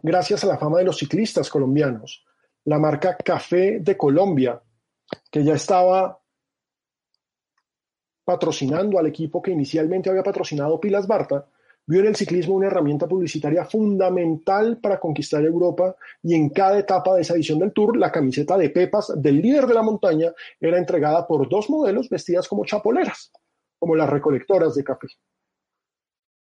[0.03, 2.25] Gracias a la fama de los ciclistas colombianos,
[2.65, 4.59] la marca Café de Colombia,
[5.31, 6.19] que ya estaba
[8.25, 11.47] patrocinando al equipo que inicialmente había patrocinado Pilas Barta,
[11.91, 17.17] vio en el ciclismo una herramienta publicitaria fundamental para conquistar Europa y en cada etapa
[17.17, 20.79] de esa edición del Tour, la camiseta de Pepas del líder de la montaña era
[20.79, 23.33] entregada por dos modelos vestidas como chapoleras,
[23.77, 25.09] como las recolectoras de café.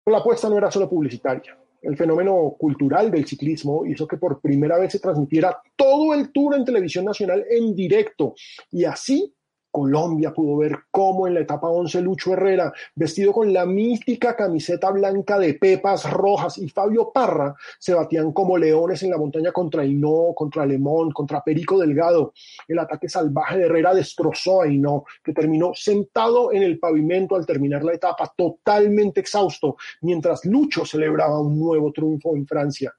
[0.05, 1.57] La apuesta no era solo publicitaria.
[1.81, 6.55] El fenómeno cultural del ciclismo hizo que por primera vez se transmitiera todo el Tour
[6.55, 8.35] en televisión nacional en directo
[8.69, 9.33] y así
[9.73, 14.91] Colombia pudo ver cómo en la etapa 11 Lucho Herrera, vestido con la mística camiseta
[14.91, 19.83] blanca de Pepas Rojas y Fabio Parra, se batían como leones en la montaña contra
[19.83, 22.33] Hino, contra Lemón, contra Perico Delgado.
[22.67, 27.47] El ataque salvaje de Herrera destrozó a Hino, que terminó sentado en el pavimento al
[27.47, 32.93] terminar la etapa, totalmente exhausto, mientras Lucho celebraba un nuevo triunfo en Francia.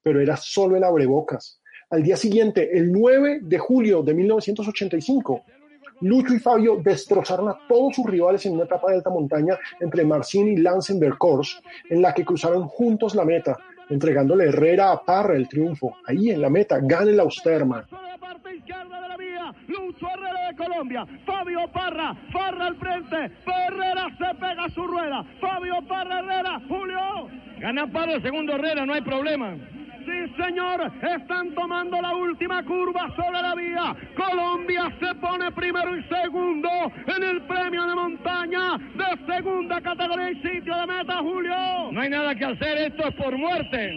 [0.00, 1.60] Pero era solo el abrebocas.
[1.90, 5.42] Al día siguiente, el 9 de julio de 1985,
[6.02, 10.04] Lucho y Fabio destrozaron a todos sus rivales en una etapa de alta montaña entre
[10.04, 13.56] Marcin y Lansenberg Kors, en la que cruzaron juntos la meta,
[13.88, 15.96] entregándole Herrera a Parra el triunfo.
[16.06, 17.84] Ahí en la meta, gane la Austerman.
[19.68, 25.76] Lucho Herrera de Colombia, Fabio Parra, Parra al frente, Herrera se pega su rueda, Fabio
[25.88, 26.98] Parra Herrera, Julio.
[27.60, 29.54] Gana Parra, segundo Herrera, no hay problema.
[30.04, 33.94] Sí, señor, están tomando la última curva sobre la vía.
[34.16, 36.68] Colombia se pone primero y segundo
[37.06, 41.92] en el premio de montaña de segunda categoría y sitio de meta, Julio.
[41.92, 43.92] No hay nada que hacer, esto es por muerte.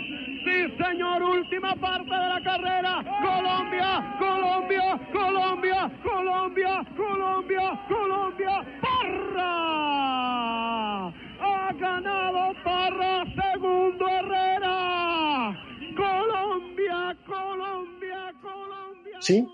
[0.46, 3.04] Sí, señor, última parte de la carrera.
[3.24, 9.56] Colombia, Colombia, Colombia, Colombia, Colombia, Colombia, Parra.
[11.42, 15.65] Ha ganado Parra, segundo Herrera.
[15.96, 19.18] Colombia, Colombia, Colombia.
[19.22, 19.48] Sí,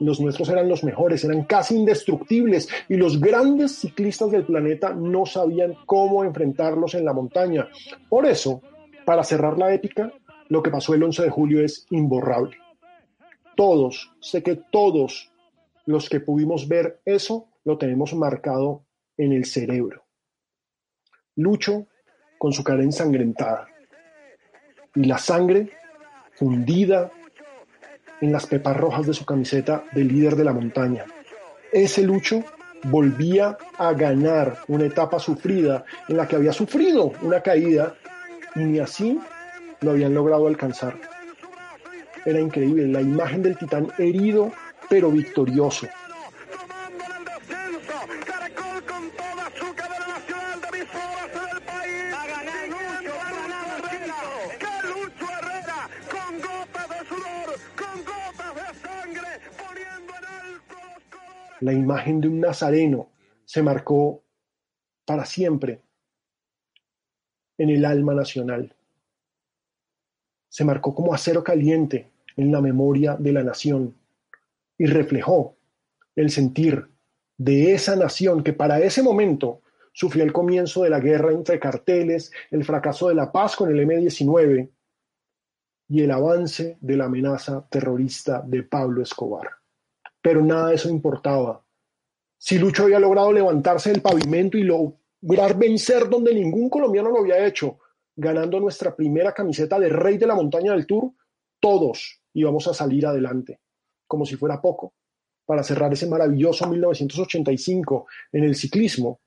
[0.00, 5.24] los nuestros eran los mejores, eran casi indestructibles y los grandes ciclistas del planeta no
[5.26, 7.68] sabían cómo enfrentarlos en la montaña.
[8.08, 8.60] Por eso,
[9.04, 10.12] para cerrar la épica,
[10.48, 12.56] lo que pasó el 11 de julio es imborrable.
[13.56, 15.32] Todos, sé que todos
[15.86, 18.84] los que pudimos ver eso, lo tenemos marcado
[19.16, 20.04] en el cerebro.
[21.36, 21.86] Lucho
[22.38, 23.66] con su cara ensangrentada
[24.94, 25.70] y la sangre
[26.36, 27.10] fundida
[28.20, 31.04] en las pepas rojas de su camiseta de líder de la montaña.
[31.72, 32.44] Ese Lucho
[32.84, 37.94] volvía a ganar una etapa sufrida en la que había sufrido una caída
[38.54, 39.18] y ni así
[39.80, 40.96] lo habían logrado alcanzar.
[42.24, 44.52] Era increíble la imagen del titán herido
[44.88, 45.86] pero victorioso,
[61.60, 63.10] la imagen de un nazareno
[63.44, 64.22] se marcó
[65.04, 65.80] para siempre
[67.58, 68.74] en el alma nacional.
[70.48, 73.94] Se marcó como acero caliente en la memoria de la nación
[74.78, 75.56] y reflejó
[76.14, 76.88] el sentir
[77.38, 82.32] de esa nación que para ese momento sufrió el comienzo de la guerra entre carteles,
[82.50, 84.70] el fracaso de la paz con el M-19
[85.88, 89.48] y el avance de la amenaza terrorista de Pablo Escobar.
[90.26, 91.64] Pero nada de eso importaba.
[92.36, 97.46] Si Lucho había logrado levantarse del pavimento y lograr vencer donde ningún colombiano lo había
[97.46, 97.78] hecho,
[98.16, 101.12] ganando nuestra primera camiseta de Rey de la Montaña del Tour,
[101.60, 103.60] todos íbamos a salir adelante,
[104.08, 104.94] como si fuera poco,
[105.44, 109.20] para cerrar ese maravilloso 1985 en el ciclismo.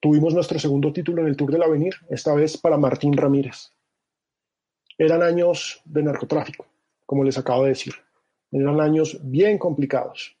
[0.00, 3.70] Tuvimos nuestro segundo título en el Tour del Avenir, esta vez para Martín Ramírez.
[4.96, 6.64] Eran años de narcotráfico,
[7.04, 7.92] como les acabo de decir.
[8.50, 10.36] Eran años bien complicados.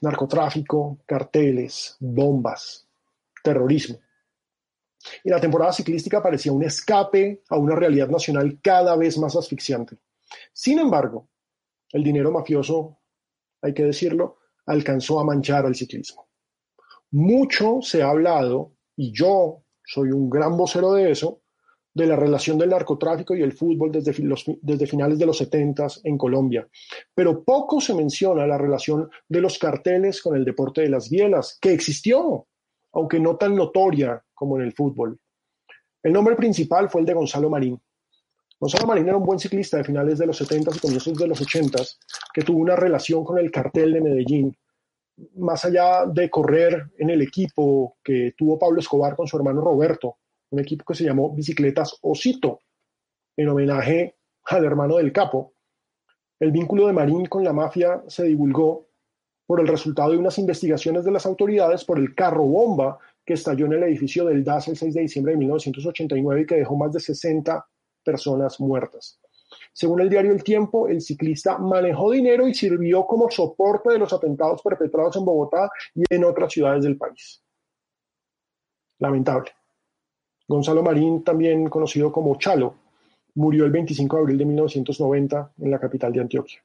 [0.00, 2.86] Narcotráfico, carteles, bombas,
[3.42, 3.98] terrorismo.
[5.24, 9.96] Y la temporada ciclística parecía un escape a una realidad nacional cada vez más asfixiante.
[10.52, 11.28] Sin embargo,
[11.90, 12.98] el dinero mafioso,
[13.62, 16.28] hay que decirlo, alcanzó a manchar al ciclismo.
[17.10, 21.40] Mucho se ha hablado, y yo soy un gran vocero de eso,
[21.98, 24.14] de la relación del narcotráfico y el fútbol desde,
[24.62, 26.66] desde finales de los 70 en Colombia.
[27.12, 31.58] Pero poco se menciona la relación de los carteles con el deporte de las bielas,
[31.60, 32.46] que existió,
[32.92, 35.18] aunque no tan notoria como en el fútbol.
[36.00, 37.80] El nombre principal fue el de Gonzalo Marín.
[38.60, 41.40] Gonzalo Marín era un buen ciclista de finales de los 70 y comienzos de los
[41.40, 41.82] 80
[42.32, 44.56] que tuvo una relación con el cartel de Medellín.
[45.34, 50.18] Más allá de correr en el equipo que tuvo Pablo Escobar con su hermano Roberto,
[50.50, 52.60] un equipo que se llamó Bicicletas Osito,
[53.36, 55.54] en homenaje al hermano del capo.
[56.40, 58.88] El vínculo de Marín con la mafia se divulgó
[59.46, 63.66] por el resultado de unas investigaciones de las autoridades por el carro bomba que estalló
[63.66, 66.92] en el edificio del DAS el 6 de diciembre de 1989 y que dejó más
[66.92, 67.66] de 60
[68.04, 69.20] personas muertas.
[69.72, 74.12] Según el diario El Tiempo, el ciclista manejó dinero y sirvió como soporte de los
[74.12, 77.42] atentados perpetrados en Bogotá y en otras ciudades del país.
[78.98, 79.50] Lamentable.
[80.48, 82.74] Gonzalo Marín, también conocido como Chalo,
[83.34, 86.64] murió el 25 de abril de 1990 en la capital de Antioquia.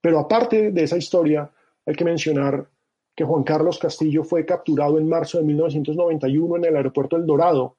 [0.00, 1.50] Pero aparte de esa historia,
[1.84, 2.68] hay que mencionar
[3.16, 7.76] que Juan Carlos Castillo fue capturado en marzo de 1991 en el aeropuerto El Dorado,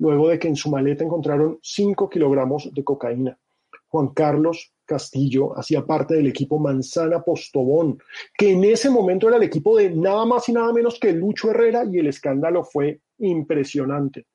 [0.00, 3.38] luego de que en su maleta encontraron 5 kilogramos de cocaína.
[3.86, 7.98] Juan Carlos Castillo hacía parte del equipo Manzana Postobón,
[8.36, 11.50] que en ese momento era el equipo de nada más y nada menos que Lucho
[11.50, 14.26] Herrera y el escándalo fue impresionante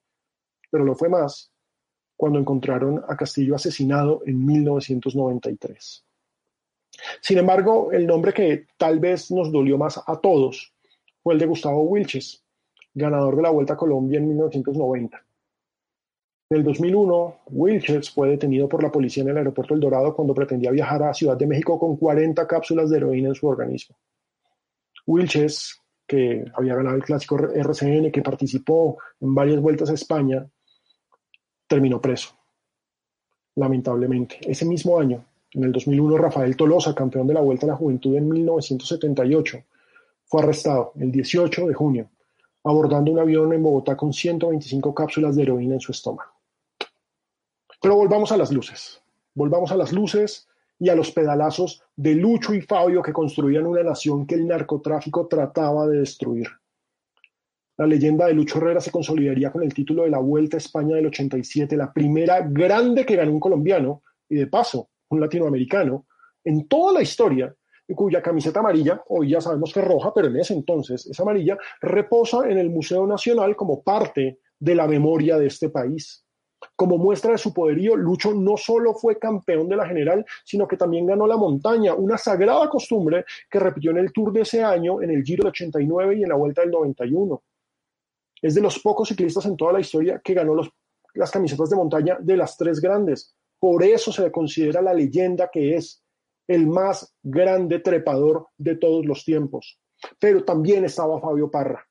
[0.71, 1.51] pero lo fue más
[2.15, 6.05] cuando encontraron a Castillo asesinado en 1993.
[7.21, 10.73] Sin embargo, el nombre que tal vez nos dolió más a todos
[11.21, 12.43] fue el de Gustavo Wilches,
[12.93, 15.23] ganador de la Vuelta a Colombia en 1990.
[16.49, 20.33] En el 2001, Wilches fue detenido por la policía en el aeropuerto El Dorado cuando
[20.33, 23.95] pretendía viajar a Ciudad de México con 40 cápsulas de heroína en su organismo.
[25.07, 30.45] Wilches, que había ganado el clásico RCN, que participó en varias vueltas a España,
[31.71, 32.31] terminó preso,
[33.55, 34.39] lamentablemente.
[34.41, 38.13] Ese mismo año, en el 2001, Rafael Tolosa, campeón de la Vuelta a la Juventud
[38.17, 39.63] en 1978,
[40.25, 42.09] fue arrestado el 18 de junio,
[42.65, 46.33] abordando un avión en Bogotá con 125 cápsulas de heroína en su estómago.
[47.81, 49.01] Pero volvamos a las luces,
[49.33, 53.81] volvamos a las luces y a los pedalazos de Lucho y Fabio que construían una
[53.81, 56.49] nación que el narcotráfico trataba de destruir.
[57.77, 60.95] La leyenda de Lucho Herrera se consolidaría con el título de la Vuelta a España
[60.95, 66.05] del 87, la primera grande que ganó un colombiano y de paso un latinoamericano
[66.43, 67.53] en toda la historia,
[67.95, 71.57] cuya camiseta amarilla, hoy ya sabemos que es roja, pero en ese entonces es amarilla,
[71.81, 76.25] reposa en el Museo Nacional como parte de la memoria de este país.
[76.75, 80.77] Como muestra de su poderío, Lucho no solo fue campeón de la general, sino que
[80.77, 85.01] también ganó la montaña, una sagrada costumbre que repitió en el Tour de ese año,
[85.01, 87.41] en el Giro del 89 y en la Vuelta del 91.
[88.41, 90.55] Es de los pocos ciclistas en toda la historia que ganó
[91.13, 93.35] las camisetas de montaña de las tres grandes.
[93.59, 96.03] Por eso se le considera la leyenda que es
[96.47, 99.79] el más grande trepador de todos los tiempos.
[100.19, 101.85] Pero también estaba Fabio Parra.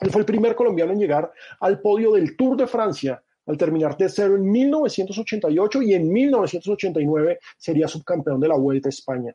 [0.00, 3.96] Él fue el primer colombiano en llegar al podio del Tour de Francia al terminar
[3.96, 9.34] tercero en 1988 y en 1989 sería subcampeón de la Vuelta a España.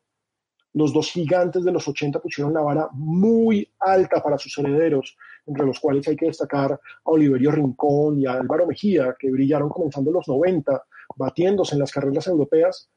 [0.74, 5.66] Los dos gigantes de los 80 pusieron la vara muy alta para sus herederos, entre
[5.66, 10.12] los cuales hay que destacar a Oliverio Rincón y a Álvaro Mejía, que brillaron comenzando
[10.12, 10.84] los 90,
[11.18, 12.90] batiéndose en las carreras europeas.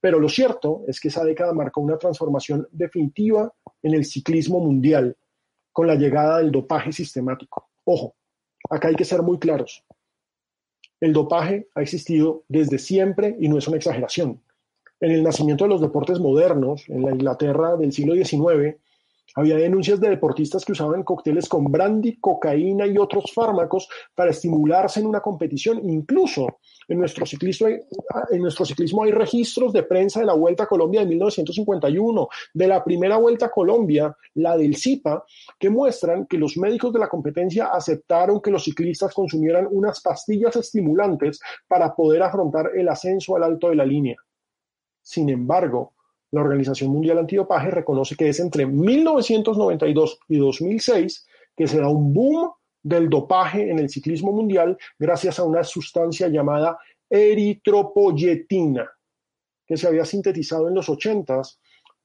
[0.00, 3.52] Pero lo cierto es que esa década marcó una transformación definitiva
[3.82, 5.16] en el ciclismo mundial,
[5.72, 7.68] con la llegada del dopaje sistemático.
[7.84, 8.14] Ojo,
[8.70, 9.84] acá hay que ser muy claros.
[11.00, 14.40] El dopaje ha existido desde siempre y no es una exageración
[15.00, 18.76] en el nacimiento de los deportes modernos, en la Inglaterra del siglo XIX,
[19.34, 25.00] Había denuncias de deportistas que usaban cócteles con brandy, cocaína y otros fármacos para estimularse
[25.00, 25.88] en una competición.
[25.88, 30.66] Incluso en nuestro, ciclismo, en nuestro ciclismo hay registros de prensa de la Vuelta a
[30.66, 35.24] Colombia de 1951, de la primera Vuelta a Colombia, la del CIPA,
[35.58, 40.56] que muestran que los médicos de la competencia aceptaron que los ciclistas consumieran unas pastillas
[40.56, 41.38] estimulantes
[41.68, 44.16] para poder afrontar el ascenso al alto de la línea.
[45.08, 45.94] Sin embargo,
[46.32, 52.12] la Organización Mundial Antidopaje reconoce que es entre 1992 y 2006 que se da un
[52.12, 52.52] boom
[52.82, 56.78] del dopaje en el ciclismo mundial gracias a una sustancia llamada
[57.08, 58.86] eritropoyetina,
[59.66, 61.40] que se había sintetizado en los 80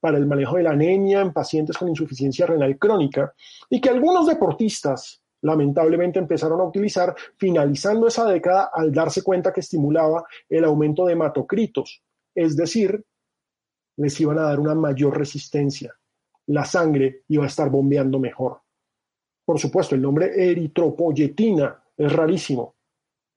[0.00, 3.34] para el manejo de la anemia en pacientes con insuficiencia renal crónica
[3.68, 9.60] y que algunos deportistas lamentablemente empezaron a utilizar finalizando esa década al darse cuenta que
[9.60, 12.02] estimulaba el aumento de hematocritos,
[12.34, 13.04] es decir,
[13.96, 15.94] les iban a dar una mayor resistencia.
[16.46, 18.60] La sangre iba a estar bombeando mejor.
[19.44, 22.76] Por supuesto, el nombre eritropoyetina es rarísimo,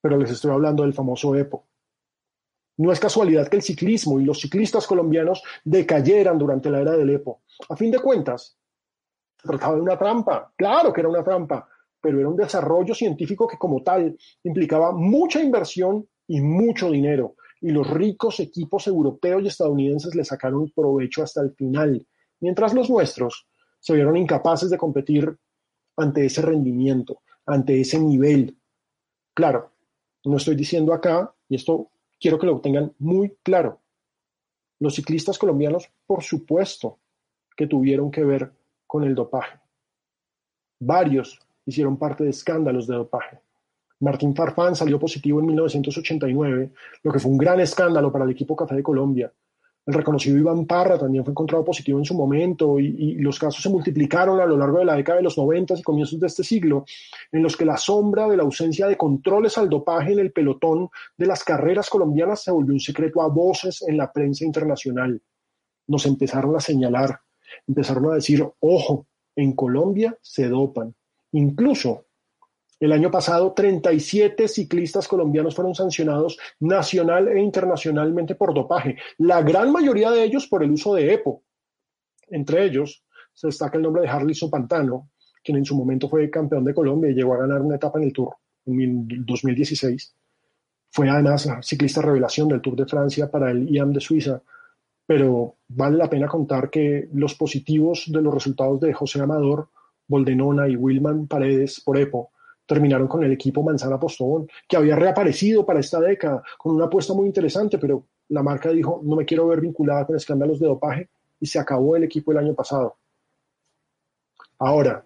[0.01, 1.65] pero les estoy hablando del famoso EPO.
[2.77, 7.09] No es casualidad que el ciclismo y los ciclistas colombianos decayeran durante la era del
[7.09, 7.41] EPO.
[7.69, 8.57] A fin de cuentas,
[9.35, 10.53] trataba de una trampa.
[10.55, 11.67] Claro que era una trampa,
[11.99, 17.71] pero era un desarrollo científico que como tal implicaba mucha inversión y mucho dinero y
[17.71, 22.05] los ricos equipos europeos y estadounidenses le sacaron provecho hasta el final,
[22.39, 23.47] mientras los nuestros
[23.79, 25.37] se vieron incapaces de competir
[25.95, 28.57] ante ese rendimiento, ante ese nivel.
[29.33, 29.71] Claro,
[30.25, 33.81] no estoy diciendo acá, y esto quiero que lo tengan muy claro,
[34.79, 36.99] los ciclistas colombianos, por supuesto,
[37.55, 38.51] que tuvieron que ver
[38.85, 39.59] con el dopaje.
[40.79, 43.39] Varios hicieron parte de escándalos de dopaje.
[43.99, 46.71] Martín Farfán salió positivo en 1989,
[47.03, 49.31] lo que fue un gran escándalo para el equipo Café de Colombia.
[49.87, 53.69] El reconocido Iván Parra también fue encontrado positivo en su momento y, los casos se
[53.69, 56.83] multiplicaron a lo largo de la década de los 90 y comienzos de este siglo,
[57.31, 60.89] en los que la sombra de la ausencia de controles al dopaje en el pelotón
[61.17, 65.21] de las carreras colombianas se volvió un secreto a voces en la prensa internacional.
[65.87, 67.21] Nos empezaron a señalar,
[67.65, 70.93] empezaron a decir, ojo, en Colombia se dopan.
[71.31, 72.06] Incluso
[72.79, 79.71] el año pasado, 37 ciclistas colombianos fueron sancionados nacional e internacionalmente por dopaje, la gran
[79.71, 81.41] mayoría de ellos por el uso de EPO.
[82.29, 83.03] Entre ellos
[83.33, 85.09] se destaca el nombre de Harlison Pantano,
[85.43, 88.05] quien en su momento fue campeón de Colombia y llegó a ganar una etapa en
[88.05, 90.13] el Tour en 2016.
[90.89, 94.41] Fue además ciclista revelación del Tour de Francia para el IAM de Suiza,
[95.05, 99.69] pero vale la pena contar que los positivos de los resultados de José Amador,
[100.07, 102.31] Boldenona y Wilman Paredes por EPO
[102.67, 107.13] terminaron con el equipo Manzana Postobón, que había reaparecido para esta década con una apuesta
[107.13, 111.09] muy interesante, pero la marca dijo, no me quiero ver vinculada con escándalos de dopaje
[111.39, 112.97] y se acabó el equipo el año pasado.
[114.59, 115.05] Ahora,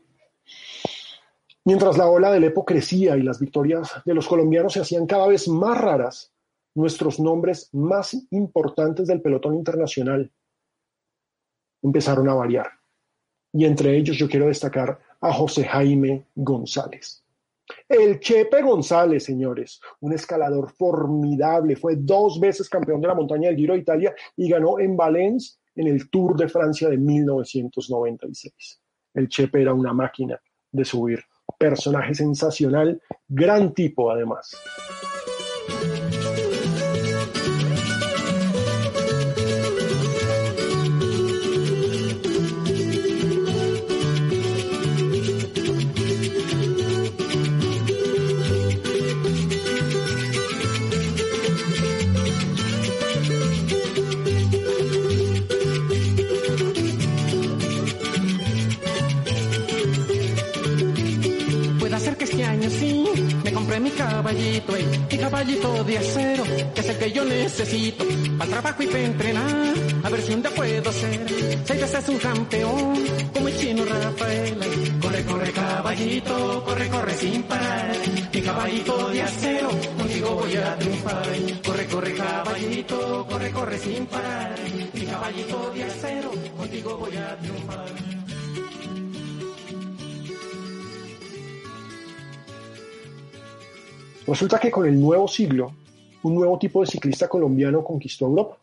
[1.66, 5.28] mientras la ola del EPO crecía y las victorias de los colombianos se hacían cada
[5.28, 6.34] vez más raras,
[6.74, 10.32] nuestros nombres más importantes del pelotón internacional
[11.84, 12.68] empezaron a variar.
[13.54, 17.21] Y entre ellos yo quiero destacar a José Jaime González.
[17.92, 23.58] El Chepe González, señores, un escalador formidable, fue dos veces campeón de la montaña del
[23.58, 28.82] Giro de Italia y ganó en Valence en el Tour de Francia de 1996.
[29.14, 30.40] El Chepe era una máquina
[30.72, 31.20] de subir,
[31.60, 34.56] personaje sensacional, gran tipo además.
[64.62, 66.44] Caballito, eh, mi caballito de acero,
[66.74, 68.06] que es el que yo necesito,
[68.38, 71.26] para trabajo y para entrenar, a ver si un día puedo ser,
[71.66, 72.94] seis veces un campeón,
[73.34, 74.58] como el chino Rafael.
[75.02, 77.92] Corre, corre caballito, corre, corre sin parar,
[78.34, 81.24] mi caballito de acero, contigo voy a triunfar.
[81.66, 84.56] Corre, corre caballito, corre, corre sin parar,
[84.94, 88.21] mi caballito de acero, contigo voy a triunfar.
[94.28, 95.74] Resulta que con el nuevo siglo,
[96.24, 98.58] un nuevo tipo de ciclista colombiano conquistó Europa.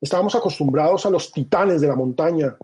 [0.00, 2.56] Estábamos acostumbrados a los titanes de la montaña,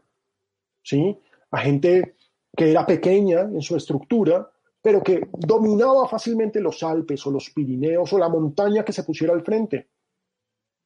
[0.82, 1.18] ¿sí?
[1.50, 2.16] a gente
[2.54, 8.12] que era pequeña en su estructura, pero que dominaba fácilmente los Alpes o los Pirineos
[8.12, 9.88] o la montaña que se pusiera al frente.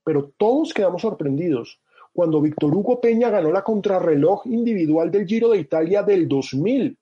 [0.05, 1.81] Pero todos quedamos sorprendidos
[2.13, 6.99] cuando Víctor Hugo Peña ganó la contrarreloj individual del Giro de Italia del 2000.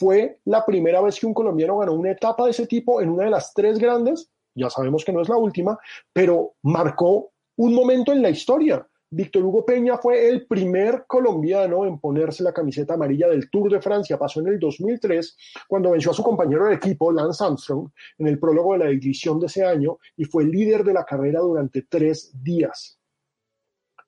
[0.00, 3.24] Fue la primera vez que un colombiano ganó una etapa de ese tipo en una
[3.24, 5.78] de las tres grandes, ya sabemos que no es la última,
[6.10, 8.88] pero marcó un momento en la historia.
[9.10, 13.82] Víctor Hugo Peña fue el primer colombiano en ponerse la camiseta amarilla del Tour de
[13.82, 14.18] Francia.
[14.18, 15.36] Pasó en el 2003
[15.68, 19.38] cuando venció a su compañero de equipo, Lance Armstrong, en el prólogo de la edición
[19.38, 22.98] de ese año y fue líder de la carrera durante tres días.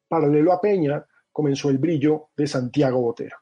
[0.09, 3.37] Paralelo a Peña comenzó el brillo de Santiago Botero,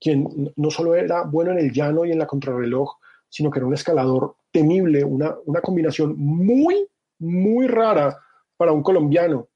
[0.00, 2.96] quien no solo era bueno en el llano y en la contrarreloj,
[3.28, 6.88] sino que era un escalador temible, una, una combinación muy,
[7.18, 8.18] muy rara
[8.56, 9.48] para un colombiano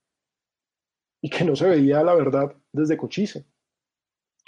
[1.21, 3.45] y que no se veía, la verdad, desde Cochise.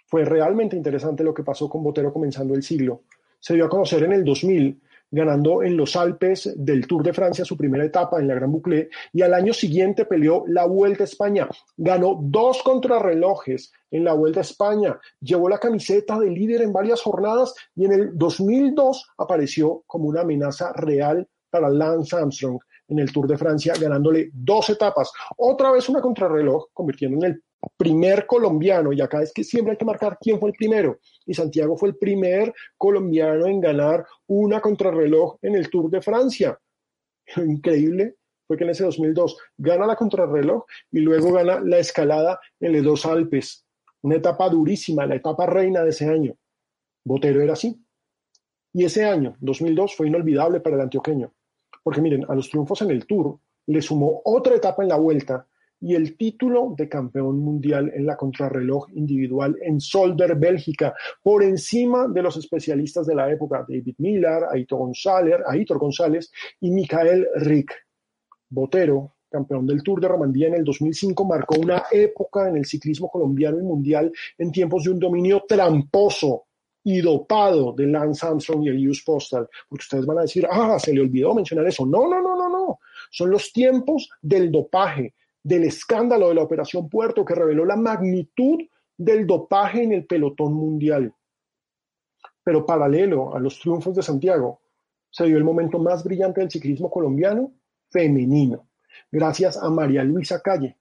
[0.07, 3.03] Fue realmente interesante lo que pasó con Botero comenzando el siglo.
[3.39, 4.83] Se dio a conocer en el 2000,
[5.15, 8.89] ganando en los Alpes del Tour de Francia su primera etapa en la Gran Boucle,
[9.13, 11.49] y al año siguiente peleó la Vuelta a España.
[11.77, 17.01] Ganó dos contrarrelojes en la Vuelta a España, llevó la camiseta de líder en varias
[17.01, 22.59] jornadas y en el 2002 apareció como una amenaza real para Lance Armstrong,
[22.89, 25.11] en el Tour de Francia, ganándole dos etapas.
[25.37, 27.43] Otra vez una contrarreloj, convirtiendo en el
[27.77, 30.99] primer colombiano, y acá es que siempre hay que marcar quién fue el primero.
[31.27, 36.59] Y Santiago fue el primer colombiano en ganar una contrarreloj en el Tour de Francia.
[37.37, 42.73] Increíble fue que en ese 2002 gana la contrarreloj y luego gana la escalada en
[42.75, 43.65] los dos Alpes.
[44.03, 46.37] Una etapa durísima, la etapa reina de ese año.
[47.05, 47.83] Botero era así.
[48.73, 51.33] Y ese año, 2002, fue inolvidable para el antioqueño.
[51.83, 55.47] Porque miren, a los triunfos en el Tour le sumó otra etapa en la vuelta
[55.81, 62.09] y el título de campeón mundial en la contrarreloj individual en Solder, Bélgica, por encima
[62.09, 67.73] de los especialistas de la época, David Miller, Aitor González, Aitor González y Michael Rick.
[68.49, 73.11] Botero, campeón del Tour de Romandía en el 2005, marcó una época en el ciclismo
[73.11, 76.45] colombiano y mundial en tiempos de un dominio tramposo
[76.85, 80.79] y dopado de Lance Armstrong y el US Postal, porque ustedes van a decir, ah,
[80.79, 81.85] se le olvidó mencionar eso.
[81.87, 82.79] No, no, no, no, no.
[83.11, 85.15] Son los tiempos del dopaje,
[85.45, 88.59] del escándalo de la Operación Puerto que reveló la magnitud
[88.97, 91.15] del dopaje en el pelotón mundial.
[92.43, 94.61] Pero paralelo a los triunfos de Santiago,
[95.11, 97.53] se dio el momento más brillante del ciclismo colombiano
[97.91, 98.67] femenino,
[99.13, 100.77] gracias a María Luisa Calle,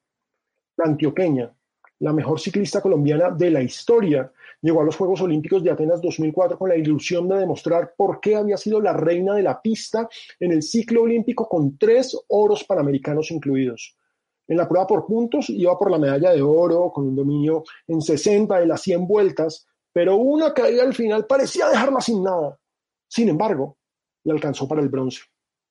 [0.77, 1.53] la antioqueña,
[1.99, 6.57] la mejor ciclista colombiana de la historia, llegó a los Juegos Olímpicos de Atenas 2004
[6.57, 10.09] con la ilusión de demostrar por qué había sido la reina de la pista
[10.39, 13.95] en el ciclo olímpico con tres oros panamericanos incluidos.
[14.47, 18.01] En la prueba por puntos iba por la medalla de oro con un dominio en
[18.01, 22.59] 60 de las 100 vueltas, pero una caída al final parecía dejarla sin nada.
[23.07, 23.77] Sin embargo,
[24.23, 25.21] le alcanzó para el bronce.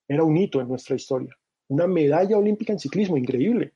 [0.08, 1.36] Era un hito en nuestra historia,
[1.68, 3.74] una medalla olímpica en ciclismo increíble.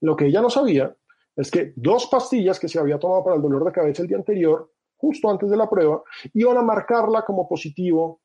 [0.00, 0.94] Lo que ella no sabía
[1.34, 4.16] es que dos pastillas que se había tomado para el dolor de cabeza el día
[4.16, 6.02] anterior, justo antes de la prueba,
[6.34, 8.20] iban a marcarla como positivo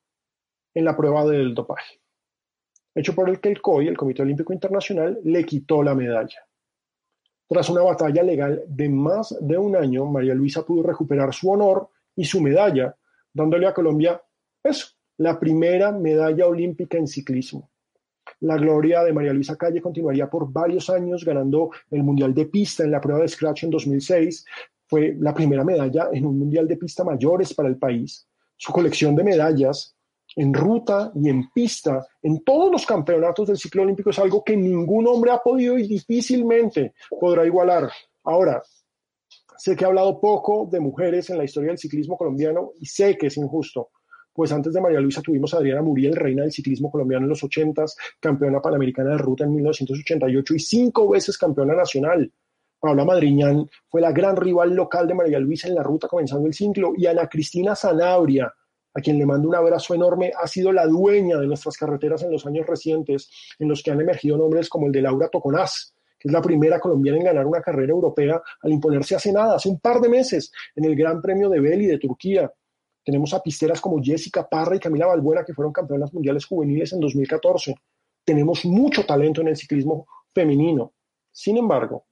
[0.74, 2.01] en la prueba del dopaje.
[2.94, 6.46] Hecho por el que el COI, el Comité Olímpico Internacional, le quitó la medalla.
[7.48, 11.88] Tras una batalla legal de más de un año, María Luisa pudo recuperar su honor
[12.16, 12.96] y su medalla,
[13.32, 14.22] dándole a Colombia
[14.62, 14.88] eso,
[15.18, 17.70] la primera medalla olímpica en ciclismo.
[18.40, 22.84] La gloria de María Luisa Calle continuaría por varios años, ganando el Mundial de Pista
[22.84, 24.44] en la prueba de Scratch en 2006.
[24.86, 28.26] Fue la primera medalla en un Mundial de Pista mayores para el país.
[28.56, 29.96] Su colección de medallas
[30.36, 34.56] en ruta y en pista en todos los campeonatos del ciclo olímpico es algo que
[34.56, 37.90] ningún hombre ha podido y difícilmente podrá igualar.
[38.24, 38.62] Ahora,
[39.56, 43.16] sé que he hablado poco de mujeres en la historia del ciclismo colombiano y sé
[43.16, 43.90] que es injusto,
[44.32, 47.44] pues antes de María Luisa tuvimos a Adriana Muriel, reina del ciclismo colombiano en los
[47.44, 47.84] 80
[48.18, 52.32] campeona panamericana de ruta en 1988 y cinco veces campeona nacional.
[52.80, 56.54] Paula Madriñán fue la gran rival local de María Luisa en la ruta comenzando el
[56.54, 58.52] ciclo y Ana Cristina Zanabria,
[58.94, 62.30] a quien le mando un abrazo enorme, ha sido la dueña de nuestras carreteras en
[62.30, 66.28] los años recientes, en los que han emergido nombres como el de Laura Toconás, que
[66.28, 69.80] es la primera colombiana en ganar una carrera europea al imponerse hace nada, hace un
[69.80, 72.52] par de meses, en el Gran Premio de Beli de Turquía.
[73.04, 77.00] Tenemos a pisteras como Jessica Parra y Camila Balbuena, que fueron campeonas mundiales juveniles en
[77.00, 77.74] 2014.
[78.24, 80.92] Tenemos mucho talento en el ciclismo femenino.
[81.32, 82.06] Sin embargo,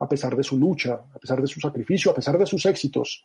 [0.00, 3.24] a pesar de su lucha, a pesar de su sacrificio, a pesar de sus éxitos,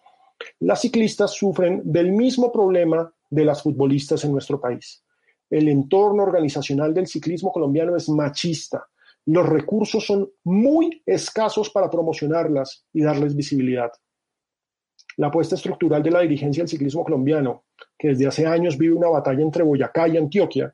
[0.59, 5.03] las ciclistas sufren del mismo problema de las futbolistas en nuestro país.
[5.49, 8.85] El entorno organizacional del ciclismo colombiano es machista.
[9.25, 13.91] Los recursos son muy escasos para promocionarlas y darles visibilidad.
[15.17, 17.65] La apuesta estructural de la dirigencia del ciclismo colombiano,
[17.97, 20.73] que desde hace años vive una batalla entre Boyacá y Antioquia,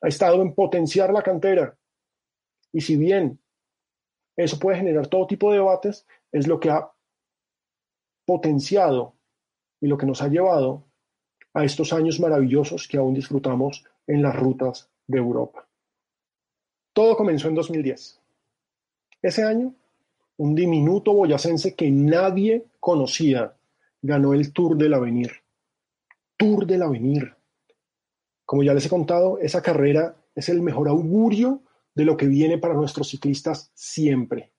[0.00, 1.76] ha estado en potenciar la cantera.
[2.72, 3.40] Y si bien
[4.36, 6.88] eso puede generar todo tipo de debates, es lo que ha
[8.28, 9.14] potenciado
[9.80, 10.84] y lo que nos ha llevado
[11.54, 15.66] a estos años maravillosos que aún disfrutamos en las rutas de Europa.
[16.92, 18.20] Todo comenzó en 2010.
[19.22, 19.74] Ese año,
[20.36, 23.56] un diminuto boyacense que nadie conocía
[24.02, 25.32] ganó el Tour del Avenir.
[26.36, 27.34] Tour del Avenir.
[28.44, 31.62] Como ya les he contado, esa carrera es el mejor augurio
[31.94, 34.52] de lo que viene para nuestros ciclistas siempre.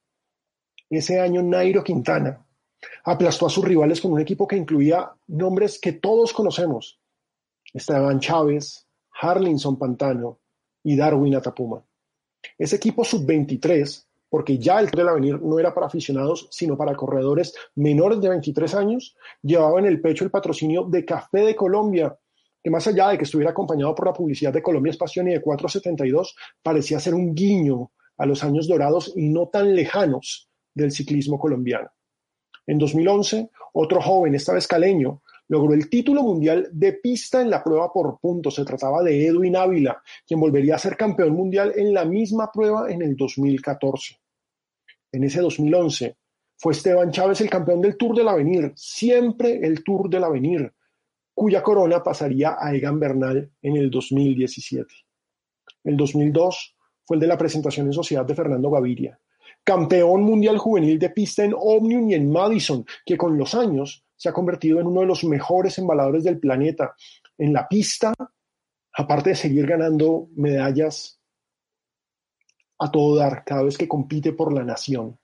[0.89, 2.47] Ese año Nairo Quintana
[3.03, 6.99] aplastó a sus rivales con un equipo que incluía nombres que todos conocemos.
[7.73, 8.87] Esteban Chávez,
[9.21, 10.39] Harlinson Pantano
[10.83, 11.83] y Darwin Atapuma.
[12.57, 17.53] Ese equipo sub-23, porque ya el del Avenir no era para aficionados, sino para corredores
[17.75, 22.17] menores de 23 años, llevaba en el pecho el patrocinio de Café de Colombia,
[22.63, 25.41] que más allá de que estuviera acompañado por la publicidad de Colombia Espacio y de
[25.41, 31.39] 472, parecía ser un guiño a los años dorados y no tan lejanos del ciclismo
[31.39, 31.89] colombiano.
[32.69, 37.63] En 2011, otro joven, esta vez caleño, logró el título mundial de pista en la
[37.63, 38.53] prueba por puntos.
[38.53, 42.91] Se trataba de Edwin Ávila, quien volvería a ser campeón mundial en la misma prueba
[42.91, 44.19] en el 2014.
[45.11, 46.15] En ese 2011
[46.57, 50.71] fue Esteban Chávez el campeón del Tour del Avenir, siempre el Tour del Avenir,
[51.33, 54.93] cuya corona pasaría a Egan Bernal en el 2017.
[55.85, 59.19] El 2002 fue el de la presentación en sociedad de Fernando Gaviria,
[59.69, 64.27] campeón mundial juvenil de pista en Omnium y en Madison, que con los años se
[64.27, 66.95] ha convertido en uno de los mejores embaladores del planeta.
[67.37, 68.11] En la pista,
[68.93, 71.21] aparte de seguir ganando medallas
[72.79, 75.19] a todo dar cada vez que compite por la nación.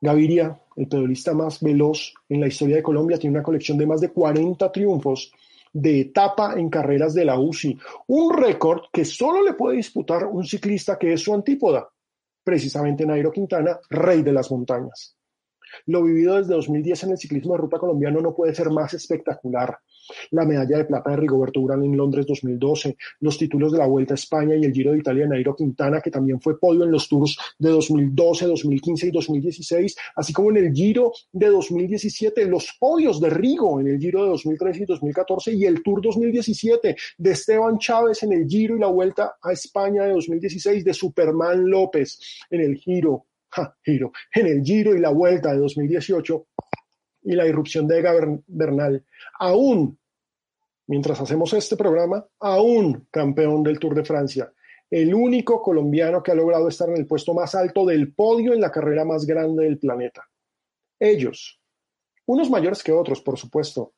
[0.00, 4.00] Gaviria, el pedalista más veloz en la historia de Colombia, tiene una colección de más
[4.00, 5.32] de 40 triunfos
[5.72, 7.78] de etapa en carreras de la UCI,
[8.08, 11.88] un récord que solo le puede disputar un ciclista que es su antípoda,
[12.42, 15.16] precisamente Nairo Quintana, rey de las montañas.
[15.86, 19.78] Lo vivido desde 2010 en el ciclismo de ruta colombiano no puede ser más espectacular
[20.30, 24.14] la medalla de plata de Rigoberto Urán en Londres 2012, los títulos de la Vuelta
[24.14, 26.90] a España y el Giro de Italia de Nairo Quintana, que también fue podio en
[26.90, 32.76] los Tours de 2012, 2015 y 2016, así como en el Giro de 2017, los
[32.78, 37.30] podios de Rigo en el Giro de 2013 y 2014 y el Tour 2017 de
[37.30, 42.18] Esteban Chávez en el Giro y la Vuelta a España de 2016, de Superman López
[42.50, 43.26] en el Giro,
[43.84, 46.46] Giro, en el Giro y la Vuelta de 2018
[47.22, 48.14] y la irrupción de Ega
[48.46, 49.04] Bernal,
[49.38, 49.98] aún
[50.90, 54.52] mientras hacemos este programa, aún campeón del Tour de Francia,
[54.90, 58.60] el único colombiano que ha logrado estar en el puesto más alto del podio en
[58.60, 60.28] la carrera más grande del planeta.
[60.98, 61.60] Ellos,
[62.26, 63.94] unos mayores que otros, por supuesto,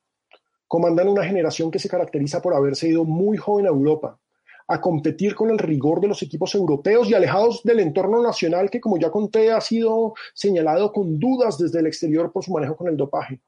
[0.68, 4.20] comandan una generación que se caracteriza por haberse ido muy joven a Europa,
[4.68, 8.80] a competir con el rigor de los equipos europeos y alejados del entorno nacional que,
[8.80, 12.88] como ya conté, ha sido señalado con dudas desde el exterior por su manejo con
[12.88, 13.40] el dopaje.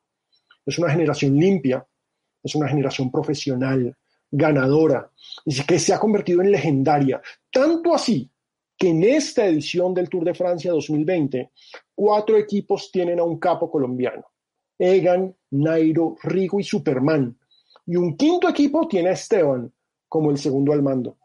[0.67, 1.87] Es una generación limpia,
[2.43, 3.97] es una generación profesional,
[4.31, 5.11] ganadora,
[5.45, 7.21] y que se ha convertido en legendaria.
[7.51, 8.31] Tanto así
[8.77, 11.51] que en esta edición del Tour de Francia 2020,
[11.95, 14.25] cuatro equipos tienen a un capo colombiano.
[14.79, 17.39] Egan, Nairo, Rigo y Superman.
[17.87, 19.73] Y un quinto equipo tiene a Esteban
[20.15, 21.17] como el segundo al mando.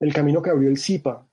[0.00, 1.28] El camino que abrió el Zipa,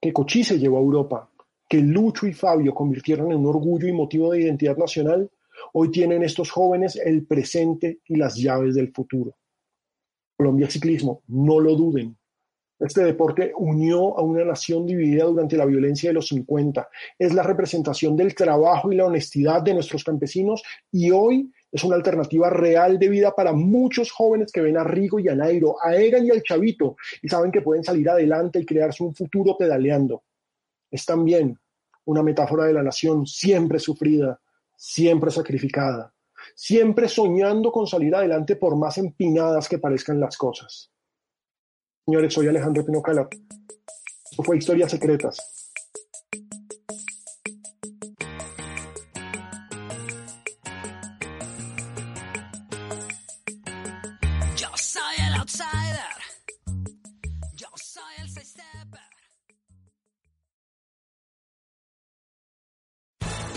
[0.00, 1.30] que Cochise llevó a Europa,
[1.68, 5.30] que Lucho y Fabio convirtieron en un orgullo y motivo de identidad nacional,
[5.72, 9.36] Hoy tienen estos jóvenes el presente y las llaves del futuro.
[10.36, 12.16] Colombia Ciclismo, no lo duden.
[12.80, 16.88] Este deporte unió a una nación dividida durante la violencia de los 50.
[17.16, 21.96] Es la representación del trabajo y la honestidad de nuestros campesinos y hoy es una
[21.96, 25.96] alternativa real de vida para muchos jóvenes que ven a Rigo y a Nairo, a
[25.96, 30.22] Egan y al Chavito y saben que pueden salir adelante y crearse un futuro pedaleando.
[30.88, 31.58] Es también
[32.04, 34.40] una metáfora de la nación siempre sufrida,
[34.76, 36.14] siempre sacrificada,
[36.54, 40.92] siempre soñando con salir adelante por más empinadas que parezcan las cosas.
[42.06, 43.02] Señores, soy Alejandro Pino
[44.30, 45.53] Esto fue Historias Secretas.